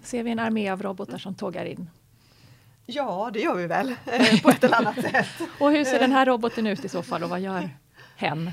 Ser 0.00 0.22
vi 0.22 0.30
en 0.30 0.38
armé 0.38 0.70
av 0.70 0.82
robotar 0.82 1.18
som 1.18 1.34
tågar 1.34 1.64
in? 1.64 1.90
Ja, 2.86 3.30
det 3.32 3.40
gör 3.40 3.54
vi 3.54 3.66
väl 3.66 3.94
eh, 4.06 4.42
på 4.42 4.50
ett 4.50 4.64
eller 4.64 4.76
annat 4.76 4.94
sätt. 5.02 5.28
Och 5.58 5.70
hur 5.70 5.84
ser 5.84 5.98
den 5.98 6.12
här 6.12 6.26
roboten 6.26 6.66
ut 6.66 6.84
i 6.84 6.88
så 6.88 7.02
fall 7.02 7.22
och 7.22 7.30
vad 7.30 7.40
gör 7.40 7.70
hen? 8.16 8.46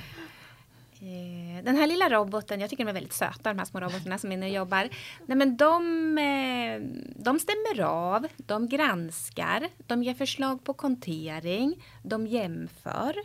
Eh, 1.02 1.64
Den 1.64 1.76
här 1.78 1.88
lilla 1.88 2.10
roboten, 2.10 2.60
jag 2.62 2.70
tycker 2.70 2.84
de 2.86 2.90
är 2.90 2.94
väldigt 2.94 3.14
söta 3.14 3.50
de 3.54 3.60
här 3.60 3.66
små 3.66 3.80
robotarna 3.80 4.18
som 4.18 4.32
är 4.32 4.34
inne 4.36 4.46
och 4.46 4.52
jobbar. 4.52 4.90
Nej, 5.26 5.38
men 5.38 5.58
de, 5.58 6.18
eh, 6.18 6.82
de 7.24 7.40
stämmer 7.40 7.82
av, 7.82 8.28
de 8.38 8.68
granskar, 8.70 9.70
de 9.88 10.04
ger 10.04 10.14
förslag 10.14 10.64
på 10.64 10.74
kontering, 10.74 11.84
de 12.04 12.28
jämför, 12.28 13.16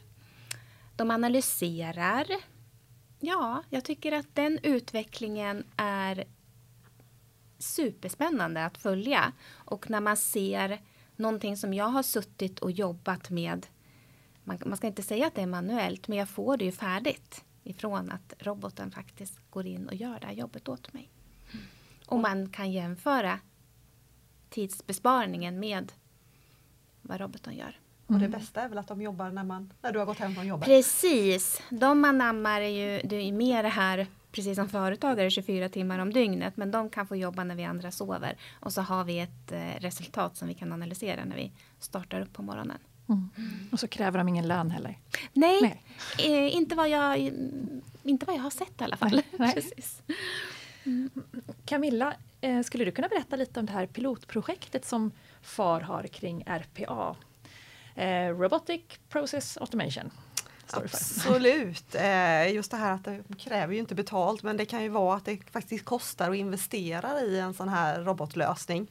de 0.96 1.10
analyserar. 1.10 2.26
Ja, 3.20 3.62
jag 3.70 3.84
tycker 3.84 4.12
att 4.12 4.34
den 4.34 4.58
utvecklingen 4.62 5.64
är 5.76 6.24
superspännande 7.58 8.64
att 8.64 8.78
följa. 8.78 9.32
Och 9.54 9.90
när 9.90 10.00
man 10.00 10.16
ser 10.16 10.80
någonting 11.18 11.56
som 11.56 11.74
jag 11.74 11.84
har 11.88 12.02
suttit 12.02 12.58
och 12.58 12.70
jobbat 12.70 13.30
med 13.30 13.66
man, 14.44 14.58
man 14.66 14.76
ska 14.76 14.86
inte 14.86 15.02
säga 15.02 15.26
att 15.26 15.34
det 15.34 15.42
är 15.42 15.46
manuellt, 15.46 16.08
men 16.08 16.18
jag 16.18 16.28
får 16.28 16.56
det 16.56 16.64
ju 16.64 16.72
färdigt 16.72 17.44
ifrån 17.64 18.10
att 18.10 18.34
roboten 18.38 18.90
faktiskt 18.90 19.38
går 19.50 19.66
in 19.66 19.88
och 19.88 19.94
gör 19.94 20.20
det 20.20 20.26
här 20.26 20.34
jobbet 20.34 20.68
åt 20.68 20.92
mig. 20.92 21.10
Och 22.06 22.18
man 22.20 22.50
kan 22.50 22.72
jämföra 22.72 23.40
tidsbesparingen 24.50 25.60
med 25.60 25.92
vad 27.02 27.20
roboten 27.20 27.56
gör. 27.56 27.78
Och 28.06 28.14
det 28.18 28.24
Mm. 28.26 28.30
bästa 28.40 28.60
är 28.62 28.68
väl 28.68 28.78
att 28.78 28.88
de 28.88 29.02
jobbar 29.02 29.30
när, 29.30 29.44
man, 29.44 29.72
när 29.82 29.92
du 29.92 29.98
har 29.98 30.06
gått 30.06 30.18
hem 30.18 30.34
från 30.34 30.46
jobbet. 30.46 30.66
Precis, 30.66 31.62
de 31.70 32.04
anammar 32.04 32.60
ju, 32.60 33.00
det 33.04 33.16
är 33.16 33.24
ju 33.24 33.32
mer 33.32 33.62
det 33.62 33.68
här 33.68 34.06
precis 34.32 34.56
som 34.56 34.68
företagare 34.68 35.30
24 35.30 35.68
timmar 35.68 35.98
om 35.98 36.12
dygnet, 36.12 36.56
men 36.56 36.70
de 36.70 36.90
kan 36.90 37.06
få 37.06 37.16
jobba 37.16 37.44
när 37.44 37.54
vi 37.54 37.64
andra 37.64 37.90
sover. 37.90 38.36
Och 38.60 38.72
så 38.72 38.82
har 38.82 39.04
vi 39.04 39.18
ett 39.18 39.52
eh, 39.52 39.80
resultat 39.80 40.36
som 40.36 40.48
vi 40.48 40.54
kan 40.54 40.72
analysera 40.72 41.24
när 41.24 41.36
vi 41.36 41.52
startar 41.78 42.20
upp 42.20 42.32
på 42.32 42.42
morgonen. 42.42 42.78
Mm. 43.08 43.30
Och 43.72 43.80
så 43.80 43.88
kräver 43.88 44.18
de 44.18 44.28
ingen 44.28 44.48
lön 44.48 44.70
heller. 44.70 44.98
Nej, 45.32 45.58
Nej. 45.62 45.82
Eh, 46.18 46.56
inte, 46.56 46.74
vad 46.74 46.88
jag, 46.88 47.18
inte 48.02 48.26
vad 48.26 48.36
jag 48.36 48.42
har 48.42 48.50
sett 48.50 48.80
i 48.80 48.84
alla 48.84 48.96
fall. 48.96 49.22
Precis. 49.36 50.02
Camilla, 51.64 52.14
eh, 52.40 52.62
skulle 52.62 52.84
du 52.84 52.90
kunna 52.92 53.08
berätta 53.08 53.36
lite 53.36 53.60
om 53.60 53.66
det 53.66 53.72
här 53.72 53.86
pilotprojektet 53.86 54.84
som 54.84 55.10
FAR 55.42 55.80
har 55.80 56.02
kring 56.02 56.44
RPA? 56.46 57.16
Eh, 57.94 58.38
Robotic 58.38 58.82
Process 59.08 59.56
Automation 59.56 60.10
för. 60.72 60.84
Absolut. 60.84 61.94
Eh, 61.94 62.54
just 62.54 62.70
det 62.70 62.76
här 62.76 62.92
att 62.92 63.04
det 63.04 63.22
kräver 63.38 63.74
ju 63.74 63.78
inte 63.78 63.94
betalt 63.94 64.42
men 64.42 64.56
det 64.56 64.64
kan 64.64 64.82
ju 64.82 64.88
vara 64.88 65.16
att 65.16 65.24
det 65.24 65.38
faktiskt 65.52 65.84
kostar 65.84 66.30
att 66.30 66.36
investera 66.36 67.20
i 67.20 67.38
en 67.38 67.54
sån 67.54 67.68
här 67.68 68.00
robotlösning. 68.00 68.88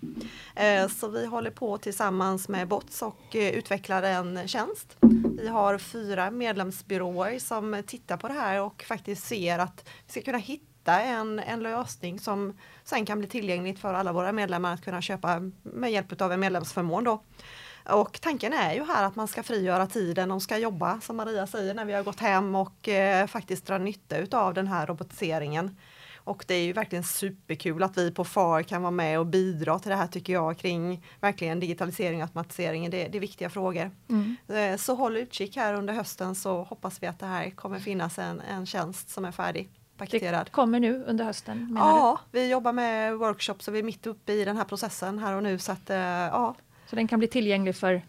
Eh, 0.55 0.87
så 0.87 1.07
vi 1.07 1.25
håller 1.25 1.51
på 1.51 1.77
tillsammans 1.77 2.49
med 2.49 2.67
Bots 2.67 3.01
och 3.01 3.35
eh, 3.35 3.49
utvecklar 3.49 4.03
en 4.03 4.47
tjänst. 4.47 4.97
Vi 5.41 5.47
har 5.47 5.77
fyra 5.77 6.31
medlemsbyråer 6.31 7.39
som 7.39 7.83
tittar 7.87 8.17
på 8.17 8.27
det 8.27 8.33
här 8.33 8.61
och 8.61 8.83
faktiskt 8.83 9.27
ser 9.27 9.59
att 9.59 9.89
vi 10.05 10.11
ska 10.11 10.21
kunna 10.21 10.37
hitta 10.37 11.01
en, 11.01 11.39
en 11.39 11.59
lösning 11.59 12.19
som 12.19 12.57
sen 12.83 13.05
kan 13.05 13.19
bli 13.19 13.27
tillgängligt 13.27 13.79
för 13.79 13.93
alla 13.93 14.13
våra 14.13 14.31
medlemmar 14.31 14.73
att 14.73 14.83
kunna 14.83 15.01
köpa 15.01 15.51
med 15.63 15.91
hjälp 15.91 16.21
av 16.21 16.31
en 16.31 16.39
medlemsförmån. 16.39 17.03
Då. 17.03 17.23
Och 17.89 18.21
tanken 18.21 18.53
är 18.53 18.73
ju 18.73 18.83
här 18.85 19.03
att 19.03 19.15
man 19.15 19.27
ska 19.27 19.43
frigöra 19.43 19.87
tiden 19.87 20.31
och 20.31 20.41
ska 20.41 20.57
jobba 20.57 21.01
som 21.01 21.15
Maria 21.17 21.47
säger 21.47 21.73
när 21.73 21.85
vi 21.85 21.93
har 21.93 22.03
gått 22.03 22.19
hem 22.19 22.55
och 22.55 22.87
eh, 22.89 23.27
faktiskt 23.27 23.65
dra 23.65 23.77
nytta 23.77 24.17
utav 24.17 24.53
den 24.53 24.67
här 24.67 24.87
robotiseringen. 24.87 25.77
Och 26.17 26.45
det 26.47 26.53
är 26.55 26.63
ju 26.63 26.73
verkligen 26.73 27.03
superkul 27.03 27.83
att 27.83 27.97
vi 27.97 28.11
på 28.11 28.23
FAR 28.23 28.63
kan 28.63 28.81
vara 28.81 28.91
med 28.91 29.19
och 29.19 29.25
bidra 29.25 29.79
till 29.79 29.89
det 29.89 29.95
här 29.95 30.07
tycker 30.07 30.33
jag 30.33 30.57
kring 30.57 31.03
verkligen 31.21 31.59
digitalisering 31.59 32.17
och 32.19 32.23
automatisering. 32.23 32.89
Det, 32.89 33.07
det 33.07 33.17
är 33.17 33.19
viktiga 33.19 33.49
frågor. 33.49 33.91
Mm. 34.09 34.35
Eh, 34.47 34.77
Så 34.77 34.95
håll 34.95 35.17
utkik 35.17 35.55
här 35.57 35.73
under 35.73 35.93
hösten 35.93 36.35
så 36.35 36.63
hoppas 36.63 37.03
vi 37.03 37.07
att 37.07 37.19
det 37.19 37.25
här 37.25 37.49
kommer 37.49 37.79
finnas 37.79 38.19
en, 38.19 38.41
en 38.41 38.65
tjänst 38.65 39.09
som 39.09 39.25
är 39.25 39.31
färdig 39.31 39.69
Det 39.73 39.97
paketerad. 39.97 40.51
kommer 40.51 40.79
nu 40.79 41.03
under 41.07 41.25
hösten 41.25 41.73
menar 41.73 41.93
du? 41.93 41.97
Ja, 41.97 42.19
vi 42.31 42.49
jobbar 42.49 42.73
med 42.73 43.17
workshops 43.17 43.67
och 43.67 43.75
vi 43.75 43.79
är 43.79 43.83
mitt 43.83 44.07
uppe 44.07 44.33
i 44.33 44.45
den 44.45 44.57
här 44.57 44.63
processen 44.65 45.19
här 45.19 45.33
och 45.35 45.43
nu 45.43 45.59
så 45.59 45.71
att 45.71 45.89
eh, 45.89 45.97
ja, 45.97 46.55
Så 46.89 46.95
den 46.95 47.07
kan 47.07 47.19
bli 47.19 47.27
tillgänglig 47.27 47.75
för 47.75 48.01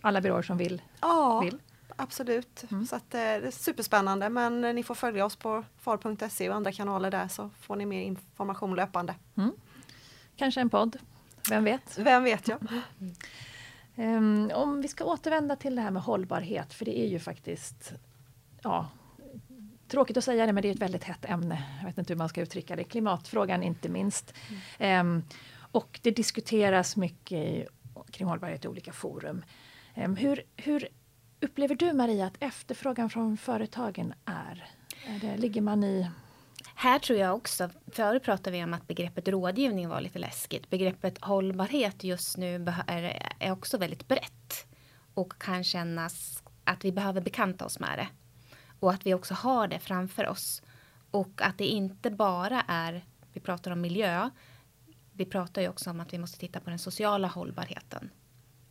alla 0.00 0.20
byråer 0.20 0.42
som 0.42 0.56
vill? 0.56 0.82
ja 1.00 1.40
vill. 1.40 1.58
absolut. 1.96 2.64
Mm. 2.70 2.86
Så 2.86 2.96
att, 2.96 3.14
eh, 3.14 3.18
det 3.18 3.24
är 3.24 3.50
superspännande 3.50 4.28
men 4.28 4.64
eh, 4.64 4.74
ni 4.74 4.82
får 4.82 4.94
följa 4.94 5.24
oss 5.24 5.36
på 5.36 5.64
far.se 5.78 6.48
och 6.48 6.54
andra 6.54 6.72
kanaler 6.72 7.10
där 7.10 7.28
så 7.28 7.50
får 7.60 7.76
ni 7.76 7.86
mer 7.86 8.02
information 8.02 8.74
löpande. 8.74 9.14
Kanske 10.36 10.60
en 10.60 10.70
podd? 10.70 10.96
Vem 11.50 11.64
vet? 11.64 11.98
Vem 11.98 12.24
vet 12.24 12.48
jag? 12.48 12.58
Ehm, 13.98 14.50
om 14.54 14.82
vi 14.82 14.88
ska 14.88 15.04
återvända 15.04 15.56
till 15.56 15.76
det 15.76 15.82
här 15.82 15.90
med 15.90 16.02
hållbarhet, 16.02 16.74
för 16.74 16.84
det 16.84 16.98
är 16.98 17.06
ju 17.06 17.18
faktiskt 17.18 17.92
ja, 18.62 18.88
Tråkigt 19.88 20.16
att 20.16 20.24
säga 20.24 20.46
det, 20.46 20.52
men 20.52 20.62
det 20.62 20.68
är 20.68 20.72
ett 20.72 20.82
väldigt 20.82 21.04
hett 21.04 21.24
ämne. 21.24 21.64
Jag 21.78 21.86
vet 21.86 21.98
inte 21.98 22.12
hur 22.12 22.18
man 22.18 22.28
ska 22.28 22.40
uttrycka 22.40 22.76
det. 22.76 22.84
Klimatfrågan 22.84 23.62
inte 23.62 23.88
minst. 23.88 24.34
Ehm, 24.78 25.22
och 25.58 26.00
det 26.02 26.10
diskuteras 26.10 26.96
mycket 26.96 27.38
i, 27.38 27.66
kring 28.10 28.28
hållbarhet 28.28 28.64
i 28.64 28.68
olika 28.68 28.92
forum. 28.92 29.44
Ehm, 29.94 30.16
hur, 30.16 30.42
hur 30.56 30.88
upplever 31.40 31.74
du 31.74 31.92
Maria 31.92 32.26
att 32.26 32.36
efterfrågan 32.40 33.10
från 33.10 33.36
företagen 33.36 34.14
är? 34.24 34.70
är 35.06 35.18
det, 35.18 35.36
ligger 35.36 35.60
man 35.60 35.84
i... 35.84 36.10
Här 36.74 36.98
tror 36.98 37.18
jag 37.18 37.34
också, 37.34 37.70
förut 37.92 38.22
pratade 38.22 38.56
vi 38.56 38.64
om 38.64 38.74
att 38.74 38.86
begreppet 38.86 39.28
rådgivning 39.28 39.88
var 39.88 40.00
lite 40.00 40.18
läskigt. 40.18 40.70
Begreppet 40.70 41.24
hållbarhet 41.24 42.04
just 42.04 42.36
nu 42.36 42.66
är 43.40 43.52
också 43.52 43.78
väldigt 43.78 44.08
brett. 44.08 44.66
Och 45.14 45.42
kan 45.42 45.64
kännas 45.64 46.42
att 46.64 46.84
vi 46.84 46.92
behöver 46.92 47.20
bekanta 47.20 47.64
oss 47.64 47.78
med 47.78 47.98
det. 47.98 48.08
Och 48.80 48.90
att 48.90 49.06
vi 49.06 49.14
också 49.14 49.34
har 49.34 49.68
det 49.68 49.78
framför 49.78 50.28
oss. 50.28 50.62
Och 51.10 51.42
att 51.42 51.58
det 51.58 51.66
inte 51.66 52.10
bara 52.10 52.62
är, 52.68 53.04
vi 53.32 53.40
pratar 53.40 53.70
om 53.70 53.80
miljö. 53.80 54.30
Vi 55.16 55.24
pratar 55.24 55.62
ju 55.62 55.68
också 55.68 55.90
om 55.90 56.00
att 56.00 56.12
vi 56.12 56.18
måste 56.18 56.38
titta 56.38 56.60
på 56.60 56.70
den 56.70 56.78
sociala 56.78 57.28
hållbarheten. 57.28 58.10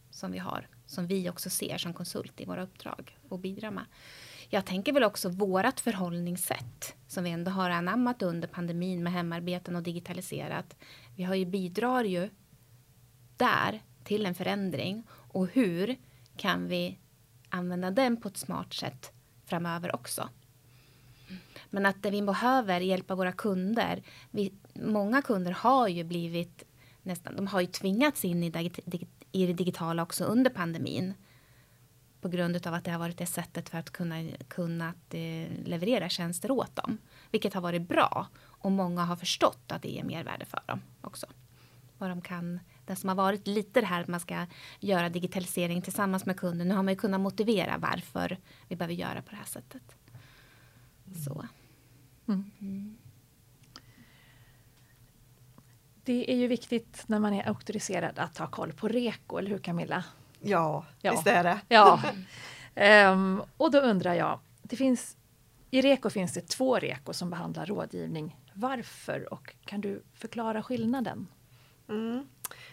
Som 0.10 0.32
vi 0.32 0.38
har, 0.38 0.68
som 0.86 1.08
vi 1.08 1.30
också 1.30 1.50
ser 1.50 1.78
som 1.78 1.94
konsult 1.94 2.42
i 2.42 2.46
våra 2.46 2.64
uppdrag 2.64 3.18
och 3.30 3.40
bidrar 3.40 3.72
med. 3.72 3.86
Jag 4.50 4.66
tänker 4.66 4.94
väl 4.94 5.04
också 5.04 5.30
vårat 5.30 5.80
förhållningssätt 5.80 6.96
som 7.08 7.24
vi 7.24 7.30
ändå 7.30 7.52
har 7.52 7.70
anammat 7.70 8.22
under 8.22 8.48
pandemin 8.48 9.04
med 9.04 9.14
hemarbeten 9.14 9.76
och 9.76 9.84
digitaliserat. 9.84 10.76
Vi 11.16 11.24
har 11.24 11.36
ju 11.36 11.46
bidrar 11.46 12.04
ju 12.04 12.30
där 13.38 13.84
till 14.04 14.26
en 14.26 14.36
förändring 14.36 15.04
och 15.10 15.48
hur 15.48 15.96
kan 16.38 16.68
vi 16.68 17.00
använda 17.50 17.92
den 17.92 18.18
på 18.18 18.28
ett 18.28 18.38
smart 18.38 18.74
sätt 18.74 19.12
framöver 19.46 19.96
också. 19.96 20.30
Men 21.70 21.86
att 21.86 22.04
det 22.04 22.10
vi 22.10 22.22
behöver 22.22 22.80
hjälpa 22.80 23.16
våra 23.16 23.32
kunder. 23.32 24.04
Vi, 24.32 24.54
många 24.76 25.22
kunder 25.22 25.52
har 25.52 25.88
ju 25.88 26.04
blivit 26.04 26.64
nästan, 27.02 27.36
de 27.36 27.48
har 27.48 27.62
ju 27.62 27.68
tvingats 27.68 28.26
in 28.26 28.44
i, 28.44 28.50
dig- 28.50 29.08
i 29.32 29.46
det 29.46 29.54
digitala 29.54 30.04
också 30.04 30.24
under 30.24 30.50
pandemin 30.50 31.14
på 32.22 32.30
grund 32.30 32.68
av 32.68 32.74
att 32.74 32.84
det 32.84 32.92
har 32.92 33.00
varit 33.00 33.18
det 33.18 33.26
sättet 33.26 33.70
för 33.70 33.78
att 33.78 33.90
kunna, 33.90 34.16
kunna 34.48 34.90
att, 34.90 35.14
eh, 35.14 35.48
leverera 35.66 36.10
tjänster 36.10 36.52
åt 36.52 36.76
dem. 36.76 36.98
Vilket 37.32 37.54
har 37.54 37.62
varit 37.62 37.88
bra 37.88 38.28
och 38.44 38.72
många 38.72 39.06
har 39.06 39.16
förstått 39.16 39.72
att 39.72 39.82
det 39.82 39.90
ger 39.90 40.04
mervärde 40.04 40.46
för 40.46 40.62
dem 40.66 40.82
också. 41.02 41.26
Vad 41.98 42.10
de 42.10 42.22
kan, 42.22 42.60
det 42.86 42.96
som 42.96 43.10
har 43.10 43.16
varit 43.16 43.48
lite 43.48 43.82
det 43.82 43.88
här 43.88 44.02
att 44.02 44.08
man 44.08 44.20
ska 44.20 44.46
göra 44.80 45.10
digitalisering 45.10 45.82
tillsammans 45.82 46.26
med 46.26 46.38
kunden. 46.40 46.68
Nu 46.68 46.76
har 46.76 46.84
man 46.84 46.94
ju 46.94 47.00
kunnat 47.00 47.22
motivera 47.22 47.78
varför 47.78 48.38
vi 48.68 48.76
behöver 48.76 48.94
göra 48.94 49.22
på 49.22 49.30
det 49.32 49.38
här 49.38 49.46
sättet. 49.46 49.96
Så. 51.26 51.48
Det 56.06 56.32
är 56.32 56.36
ju 56.36 56.48
viktigt 56.48 57.04
när 57.08 57.20
man 57.20 57.34
är 57.34 57.48
auktoriserad 57.48 58.20
att 58.20 58.38
ha 58.38 58.48
koll 58.48 58.74
på 58.74 58.88
REKO, 58.88 59.38
eller 59.38 59.50
hur 59.50 59.58
Camilla? 59.58 60.04
Ja, 60.40 60.86
Ja. 61.02 61.12
visst 61.12 61.28
är 61.28 61.44
det. 61.44 61.60
Ja. 61.68 62.02
Ehm, 62.78 63.42
och 63.58 63.72
då 63.72 63.80
undrar 63.80 64.14
jag, 64.14 64.40
det 64.62 64.76
finns, 64.76 65.18
i 65.72 65.82
REKO 65.82 66.10
finns 66.10 66.34
det 66.34 66.48
två 66.48 66.80
REKO 66.80 67.14
som 67.14 67.30
behandlar 67.30 67.66
rådgivning. 67.66 68.36
Varför 68.54 69.34
och 69.34 69.54
kan 69.66 69.82
du 69.82 70.04
förklara 70.14 70.64
skillnaden? 70.64 71.28
Mm. 71.90 72.28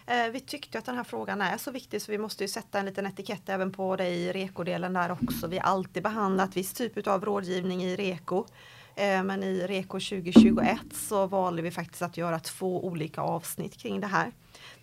Eh, 0.05 0.27
vi 0.31 0.39
tyckte 0.39 0.77
att 0.79 0.85
den 0.85 0.95
här 0.95 1.03
frågan 1.03 1.41
är 1.41 1.57
så 1.57 1.71
viktig 1.71 2.01
så 2.01 2.11
vi 2.11 2.17
måste 2.17 2.47
sätta 2.47 2.79
en 2.79 2.85
liten 2.85 3.05
etikett 3.05 3.49
även 3.49 3.71
på 3.71 3.95
det 3.95 4.07
i 4.09 4.31
rekodelen 4.31 4.93
där 4.93 5.11
också. 5.11 5.47
Vi 5.47 5.57
har 5.57 5.65
alltid 5.65 6.03
behandlat 6.03 6.57
viss 6.57 6.73
typ 6.73 7.07
av 7.07 7.25
rådgivning 7.25 7.83
i 7.83 7.95
reko. 7.95 8.45
Eh, 8.95 9.23
men 9.23 9.43
i 9.43 9.67
REKO 9.67 9.99
2021 9.99 10.77
så 10.93 11.27
valde 11.27 11.61
vi 11.61 11.71
faktiskt 11.71 12.01
att 12.01 12.17
göra 12.17 12.39
två 12.39 12.85
olika 12.85 13.21
avsnitt 13.21 13.77
kring 13.77 14.01
det 14.01 14.07
här. 14.07 14.31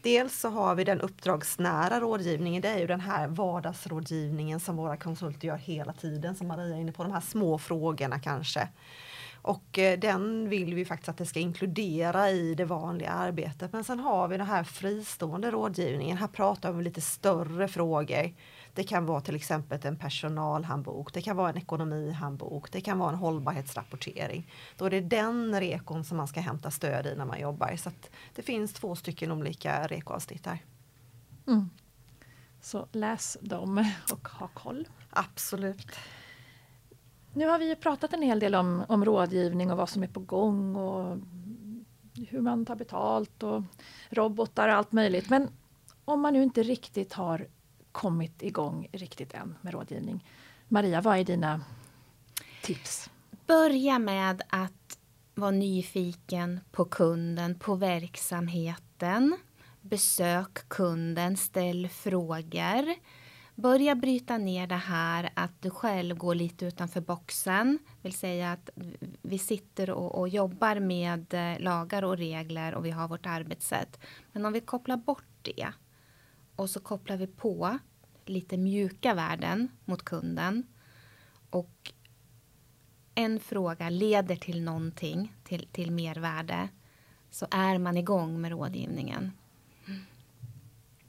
Dels 0.03 0.41
så 0.41 0.49
har 0.49 0.75
vi 0.75 0.85
den 0.85 1.01
uppdragsnära 1.01 2.01
rådgivningen, 2.01 2.63
det 2.63 2.69
är 2.69 2.79
ju 2.79 2.87
den 2.87 3.01
här 3.01 3.29
vardagsrådgivningen 3.29 4.61
som 4.61 4.77
våra 4.77 4.97
konsulter 4.97 5.49
gör 5.49 5.57
hela 5.57 5.93
tiden, 5.93 6.37
som 6.37 6.49
Maria 6.49 6.77
är 6.77 6.81
inne 6.81 6.93
på, 6.93 7.03
de 7.03 7.13
här 7.13 7.21
små 7.21 7.59
frågorna 7.59 8.21
kanske. 8.21 8.69
Och 9.43 9.79
eh, 9.79 9.99
den 9.99 10.49
vill 10.49 10.75
vi 10.75 10.85
faktiskt 10.85 11.09
att 11.09 11.19
det 11.19 11.27
ska 11.27 11.41
inkludera 11.41 12.31
i 12.31 12.55
det 12.55 12.65
vanliga 12.65 13.11
arbetet. 13.11 13.73
Men 13.73 13.85
sen 13.85 14.01
har 14.01 14.29
vi 14.29 14.37
den 14.37 14.47
här 14.47 14.65
fristående 14.65 15.51
rådgivningen. 15.51 16.17
Här 16.17 16.27
pratar 16.29 16.73
vi 16.73 16.79
om 16.79 16.83
lite 16.83 17.01
större 17.01 17.69
frågor. 17.69 18.33
Det 18.75 18.85
kan 18.85 19.07
vara 19.07 19.21
till 19.21 19.37
exempel 19.37 19.79
en 19.83 19.97
personalhandbok, 19.97 21.15
det 21.15 21.23
kan 21.23 21.37
vara 21.37 21.51
en 21.51 21.57
ekonomihandbok, 21.57 22.73
det 22.73 22.81
kan 22.81 22.99
vara 22.99 23.11
en 23.11 23.19
hållbarhetsrapportering. 23.19 24.53
Då 24.77 24.85
är 24.85 24.91
det 24.91 25.01
den 25.01 25.61
rekon 25.61 26.05
som 26.05 26.17
man 26.17 26.29
ska 26.29 26.41
hämta 26.41 26.71
stöd 26.71 27.07
i 27.07 27.15
när 27.17 27.25
man 27.25 27.41
jobbar. 27.41 27.77
Så 27.77 27.91
det 28.35 28.43
finns 28.43 28.73
två 28.73 28.95
stycken 28.95 29.33
olika 29.33 29.87
rekoavsnitt 29.87 30.47
här. 30.47 30.65
Mm. 31.47 31.71
Så 32.61 32.87
läs 32.93 33.37
dem 33.41 33.93
och 34.13 34.29
ha 34.29 34.49
koll. 34.49 34.89
Absolut. 35.11 35.87
Nu 37.33 37.47
har 37.47 37.59
vi 37.59 37.69
ju 37.69 37.77
pratat 37.77 38.13
en 38.13 38.23
hel 38.23 38.41
del 38.41 38.55
om, 38.55 38.85
om 38.89 39.05
rådgivning 39.05 39.71
och 39.71 39.77
vad 39.77 39.89
som 39.89 40.03
är 40.03 40.09
på 40.09 40.21
gång 40.21 40.77
och 40.77 41.19
hur 42.29 42.41
man 42.41 42.67
tar 42.67 42.77
betalt 42.77 43.43
och 43.43 43.63
robotar 44.11 44.69
och 44.69 44.75
allt 44.75 44.93
möjligt. 44.93 45.31
Men 45.31 45.49
om 46.05 46.21
man 46.21 46.33
nu 46.33 46.43
inte 46.43 46.63
riktigt 46.63 47.13
har 47.13 47.47
kommit 47.93 48.43
igång 48.43 48.89
riktigt 48.93 49.35
än 49.35 49.55
med 49.61 49.73
rådgivning. 49.73 50.25
Maria, 50.69 51.01
vad 51.01 51.19
är 51.19 51.25
dina 51.25 51.61
tips? 52.63 53.11
Börja 53.47 53.99
med 53.99 54.43
att 54.49 54.99
vara 55.35 55.51
nyfiken 55.51 56.61
på 56.73 56.85
kunden, 56.85 57.59
på 57.59 57.75
verksamheten. 57.75 59.37
Besök 59.81 60.69
kunden, 60.69 61.37
ställ 61.37 61.89
frågor. 61.89 62.95
Börja 63.55 63.95
bryta 63.95 64.39
ner 64.39 64.67
det 64.67 64.75
här 64.75 65.31
att 65.35 65.63
du 65.63 65.71
själv 65.71 66.17
går 66.17 66.35
lite 66.35 66.67
utanför 66.67 67.01
boxen. 67.01 67.79
Vill 68.03 68.13
säga 68.13 68.53
att 68.53 68.71
vi 69.23 69.39
sitter 69.39 69.91
och, 69.91 70.19
och 70.19 70.29
jobbar 70.29 70.81
med 70.81 71.35
eh, 71.35 71.61
lagar 71.61 72.05
och 72.05 72.17
regler 72.17 72.75
och 72.75 72.85
vi 72.87 72.91
har 72.91 73.09
vårt 73.09 73.27
arbetssätt. 73.27 74.01
Men 74.33 74.45
om 74.47 74.53
vi 74.53 74.61
kopplar 74.61 74.97
bort 74.97 75.25
det 75.43 75.69
och 76.61 76.71
så 76.71 76.81
kopplar 76.81 77.17
vi 77.17 77.27
på 77.27 77.79
lite 78.25 78.57
mjuka 78.57 79.15
värden 79.15 79.69
mot 79.85 80.03
kunden 80.03 80.67
och 81.51 81.93
en 83.15 83.41
fråga 83.41 83.89
leder 83.89 84.37
till 84.37 84.63
någonting, 84.63 85.35
till, 85.45 85.67
till 85.67 85.91
mervärde, 85.91 86.69
så 87.31 87.47
är 87.51 87.79
man 87.79 87.97
igång 87.97 88.41
med 88.41 88.51
rådgivningen. 88.51 89.33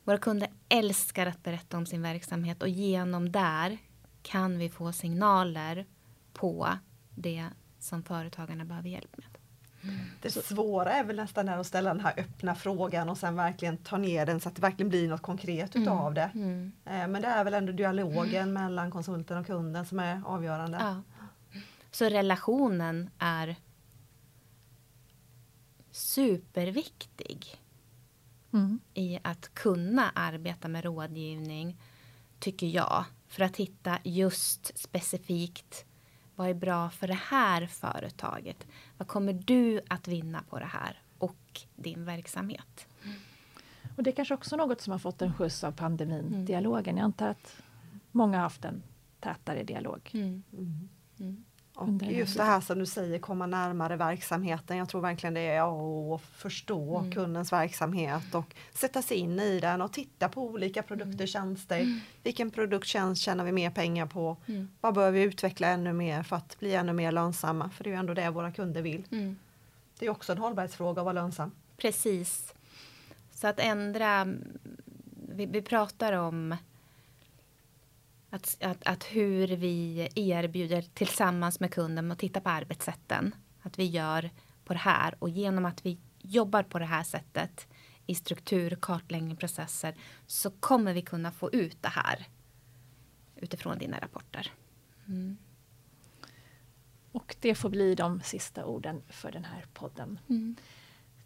Våra 0.03 0.17
kunder 0.17 0.49
älskar 0.69 1.27
att 1.27 1.43
berätta 1.43 1.77
om 1.77 1.85
sin 1.85 2.01
verksamhet 2.01 2.61
och 2.61 2.69
genom 2.69 3.31
där 3.31 3.77
kan 4.21 4.57
vi 4.57 4.69
få 4.69 4.91
signaler 4.91 5.85
på 6.33 6.69
det 7.15 7.47
som 7.79 8.03
företagarna 8.03 8.65
behöver 8.65 8.89
hjälp 8.89 9.17
med. 9.17 9.30
Det 10.21 10.29
svåra 10.31 10.93
är 10.93 11.03
väl 11.03 11.15
nästan 11.15 11.49
att 11.49 11.67
ställa 11.67 11.93
den 11.93 12.03
här 12.05 12.13
öppna 12.19 12.55
frågan 12.55 13.09
och 13.09 13.17
sen 13.17 13.35
verkligen 13.35 13.77
ta 13.77 13.97
ner 13.97 14.25
den 14.25 14.39
så 14.39 14.49
att 14.49 14.55
det 14.55 14.61
verkligen 14.61 14.89
blir 14.89 15.09
något 15.09 15.21
konkret 15.21 15.75
utav 15.75 16.13
det. 16.13 16.31
Mm. 16.33 16.71
Eh, 16.85 17.07
Men 17.07 17.21
det 17.21 17.27
är 17.27 17.43
väl 17.43 17.53
ändå 17.53 17.71
dialogen 17.71 18.53
mellan 18.53 18.91
konsulten 18.91 19.37
och 19.37 19.45
kunden 19.45 19.85
som 19.85 19.99
är 19.99 20.21
avgörande. 20.25 20.77
Ja. 20.81 21.01
Så 21.91 22.05
relationen 22.05 23.09
är 23.19 23.55
superviktig 25.91 27.57
Mm. 28.53 28.79
i 28.93 29.19
att 29.23 29.53
kunna 29.53 30.09
arbeta 30.15 30.67
med 30.67 30.83
rådgivning, 30.83 31.77
tycker 32.39 32.67
jag. 32.67 33.05
För 33.27 33.43
att 33.43 33.57
hitta 33.57 33.97
just 34.03 34.77
specifikt 34.77 35.85
vad 36.41 36.49
är 36.49 36.53
bra 36.53 36.89
för 36.89 37.07
det 37.07 37.13
här 37.29 37.65
företaget? 37.67 38.67
Vad 38.97 39.07
kommer 39.07 39.33
du 39.33 39.81
att 39.87 40.07
vinna 40.07 40.43
på 40.49 40.59
det 40.59 40.65
här 40.65 41.01
och 41.17 41.61
din 41.75 42.05
verksamhet? 42.05 42.87
Och 43.97 44.03
det 44.03 44.09
är 44.09 44.15
kanske 44.15 44.33
också 44.33 44.55
något 44.55 44.81
som 44.81 44.91
har 44.91 44.99
fått 44.99 45.21
en 45.21 45.33
skjuts 45.33 45.63
av 45.63 45.71
pandemin, 45.71 46.25
Mm. 46.27 46.45
dialogen. 46.45 46.97
Jag 46.97 47.03
antar 47.03 47.27
att 47.29 47.61
många 48.11 48.37
har 48.37 48.43
haft 48.43 48.65
en 48.65 48.83
tätare 49.19 49.63
dialog. 49.63 50.09
Mm. 50.13 50.43
Mm. 51.83 52.07
Och 52.07 52.13
just 52.13 52.37
det 52.37 52.43
här 52.43 52.61
som 52.61 52.79
du 52.79 52.85
säger, 52.85 53.19
komma 53.19 53.45
närmare 53.45 53.95
verksamheten. 53.95 54.77
Jag 54.77 54.89
tror 54.89 55.01
verkligen 55.01 55.33
det 55.33 55.39
är 55.41 56.15
att 56.15 56.21
förstå 56.21 56.97
Mm. 56.97 57.11
kundens 57.11 57.53
verksamhet 57.53 58.35
och 58.35 58.55
sätta 58.73 59.01
sig 59.01 59.17
in 59.17 59.39
i 59.39 59.59
den 59.59 59.81
och 59.81 59.93
titta 59.93 60.29
på 60.29 60.43
olika 60.43 60.83
produkter, 60.83 61.25
tjänster. 61.25 62.01
Vilken 62.23 62.51
produkt, 62.51 62.87
tjänst 62.87 63.21
tjänar 63.21 63.43
vi 63.43 63.51
mer 63.51 63.69
pengar 63.69 64.05
på? 64.05 64.37
Mm. 64.45 64.69
Vad 64.81 64.93
bör 64.93 65.11
vi 65.11 65.21
utveckla 65.21 65.67
ännu 65.67 65.93
mer 65.93 66.23
för 66.23 66.35
att 66.35 66.59
bli 66.59 66.75
ännu 66.75 66.93
mer 66.93 67.11
lönsamma? 67.11 67.69
För 67.69 67.83
det 67.83 67.89
är 67.89 67.91
ju 67.91 67.99
ändå 67.99 68.13
det 68.13 68.29
våra 68.29 68.51
kunder 68.51 68.81
vill. 68.81 69.07
Mm. 69.11 69.35
Det 69.99 70.05
är 70.05 70.09
också 70.09 70.31
en 70.31 70.37
hållbarhetsfråga 70.37 71.01
att 71.01 71.05
vara 71.05 71.13
lönsam. 71.13 71.51
Precis. 71.77 72.53
Så 73.33 73.47
att 73.47 73.59
ändra... 73.59 74.27
Vi, 75.33 75.45
vi 75.45 75.61
pratar 75.61 76.13
om 76.13 76.55
att, 78.31 78.57
att, 78.61 78.87
att 78.87 79.03
hur 79.03 79.47
vi 79.47 80.09
erbjuder 80.15 80.81
tillsammans 80.81 81.59
med 81.59 81.73
kunden 81.73 82.11
och 82.11 82.17
titta 82.17 82.41
på 82.41 82.49
arbetssätten. 82.49 83.35
Att 83.61 83.79
vi 83.79 83.85
gör 83.85 84.29
på 84.63 84.73
det 84.73 84.79
här 84.79 85.15
och 85.19 85.29
genom 85.29 85.65
att 85.65 85.85
vi 85.85 85.99
jobbar 86.17 86.63
på 86.63 86.79
det 86.79 86.85
här 86.85 87.03
sättet 87.03 87.67
i 88.05 88.15
struktur, 88.15 88.77
kartläggning, 88.81 89.35
processer 89.35 89.95
så 90.27 90.51
kommer 90.51 90.93
vi 90.93 91.01
kunna 91.01 91.31
få 91.31 91.51
ut 91.51 91.77
det 91.81 91.89
här 91.89 92.27
utifrån 93.35 93.77
dina 93.77 93.99
rapporter. 93.99 94.51
Mm. 95.07 95.37
Och 97.11 97.35
det 97.39 97.55
får 97.55 97.69
bli 97.69 97.95
de 97.95 98.21
sista 98.21 98.65
orden 98.65 99.01
för 99.09 99.31
den 99.31 99.45
här 99.45 99.65
podden. 99.73 100.19
Mm. 100.29 100.55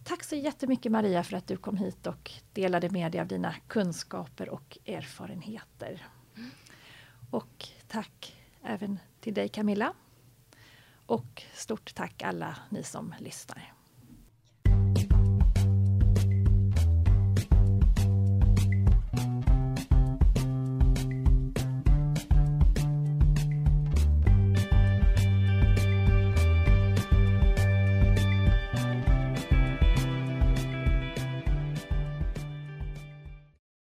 Tack 0.03 0.23
så 0.23 0.35
jättemycket 0.35 0.91
Maria 0.91 1.23
för 1.23 1.37
att 1.37 1.47
du 1.47 1.57
kom 1.57 1.77
hit 1.77 2.07
och 2.07 2.31
delade 2.53 2.89
med 2.89 3.11
dig 3.11 3.21
av 3.21 3.27
dina 3.27 3.55
kunskaper 3.67 4.49
och 4.49 4.77
erfarenheter. 4.85 6.07
Och 7.35 7.67
tack 7.87 8.35
även 8.63 8.99
till 9.19 9.33
dig 9.33 9.49
Camilla. 9.49 9.93
Och 11.05 11.43
stort 11.53 11.95
tack 11.95 12.23
alla 12.23 12.57
ni 12.69 12.83
som 12.83 13.15
lyssnar. 13.19 13.74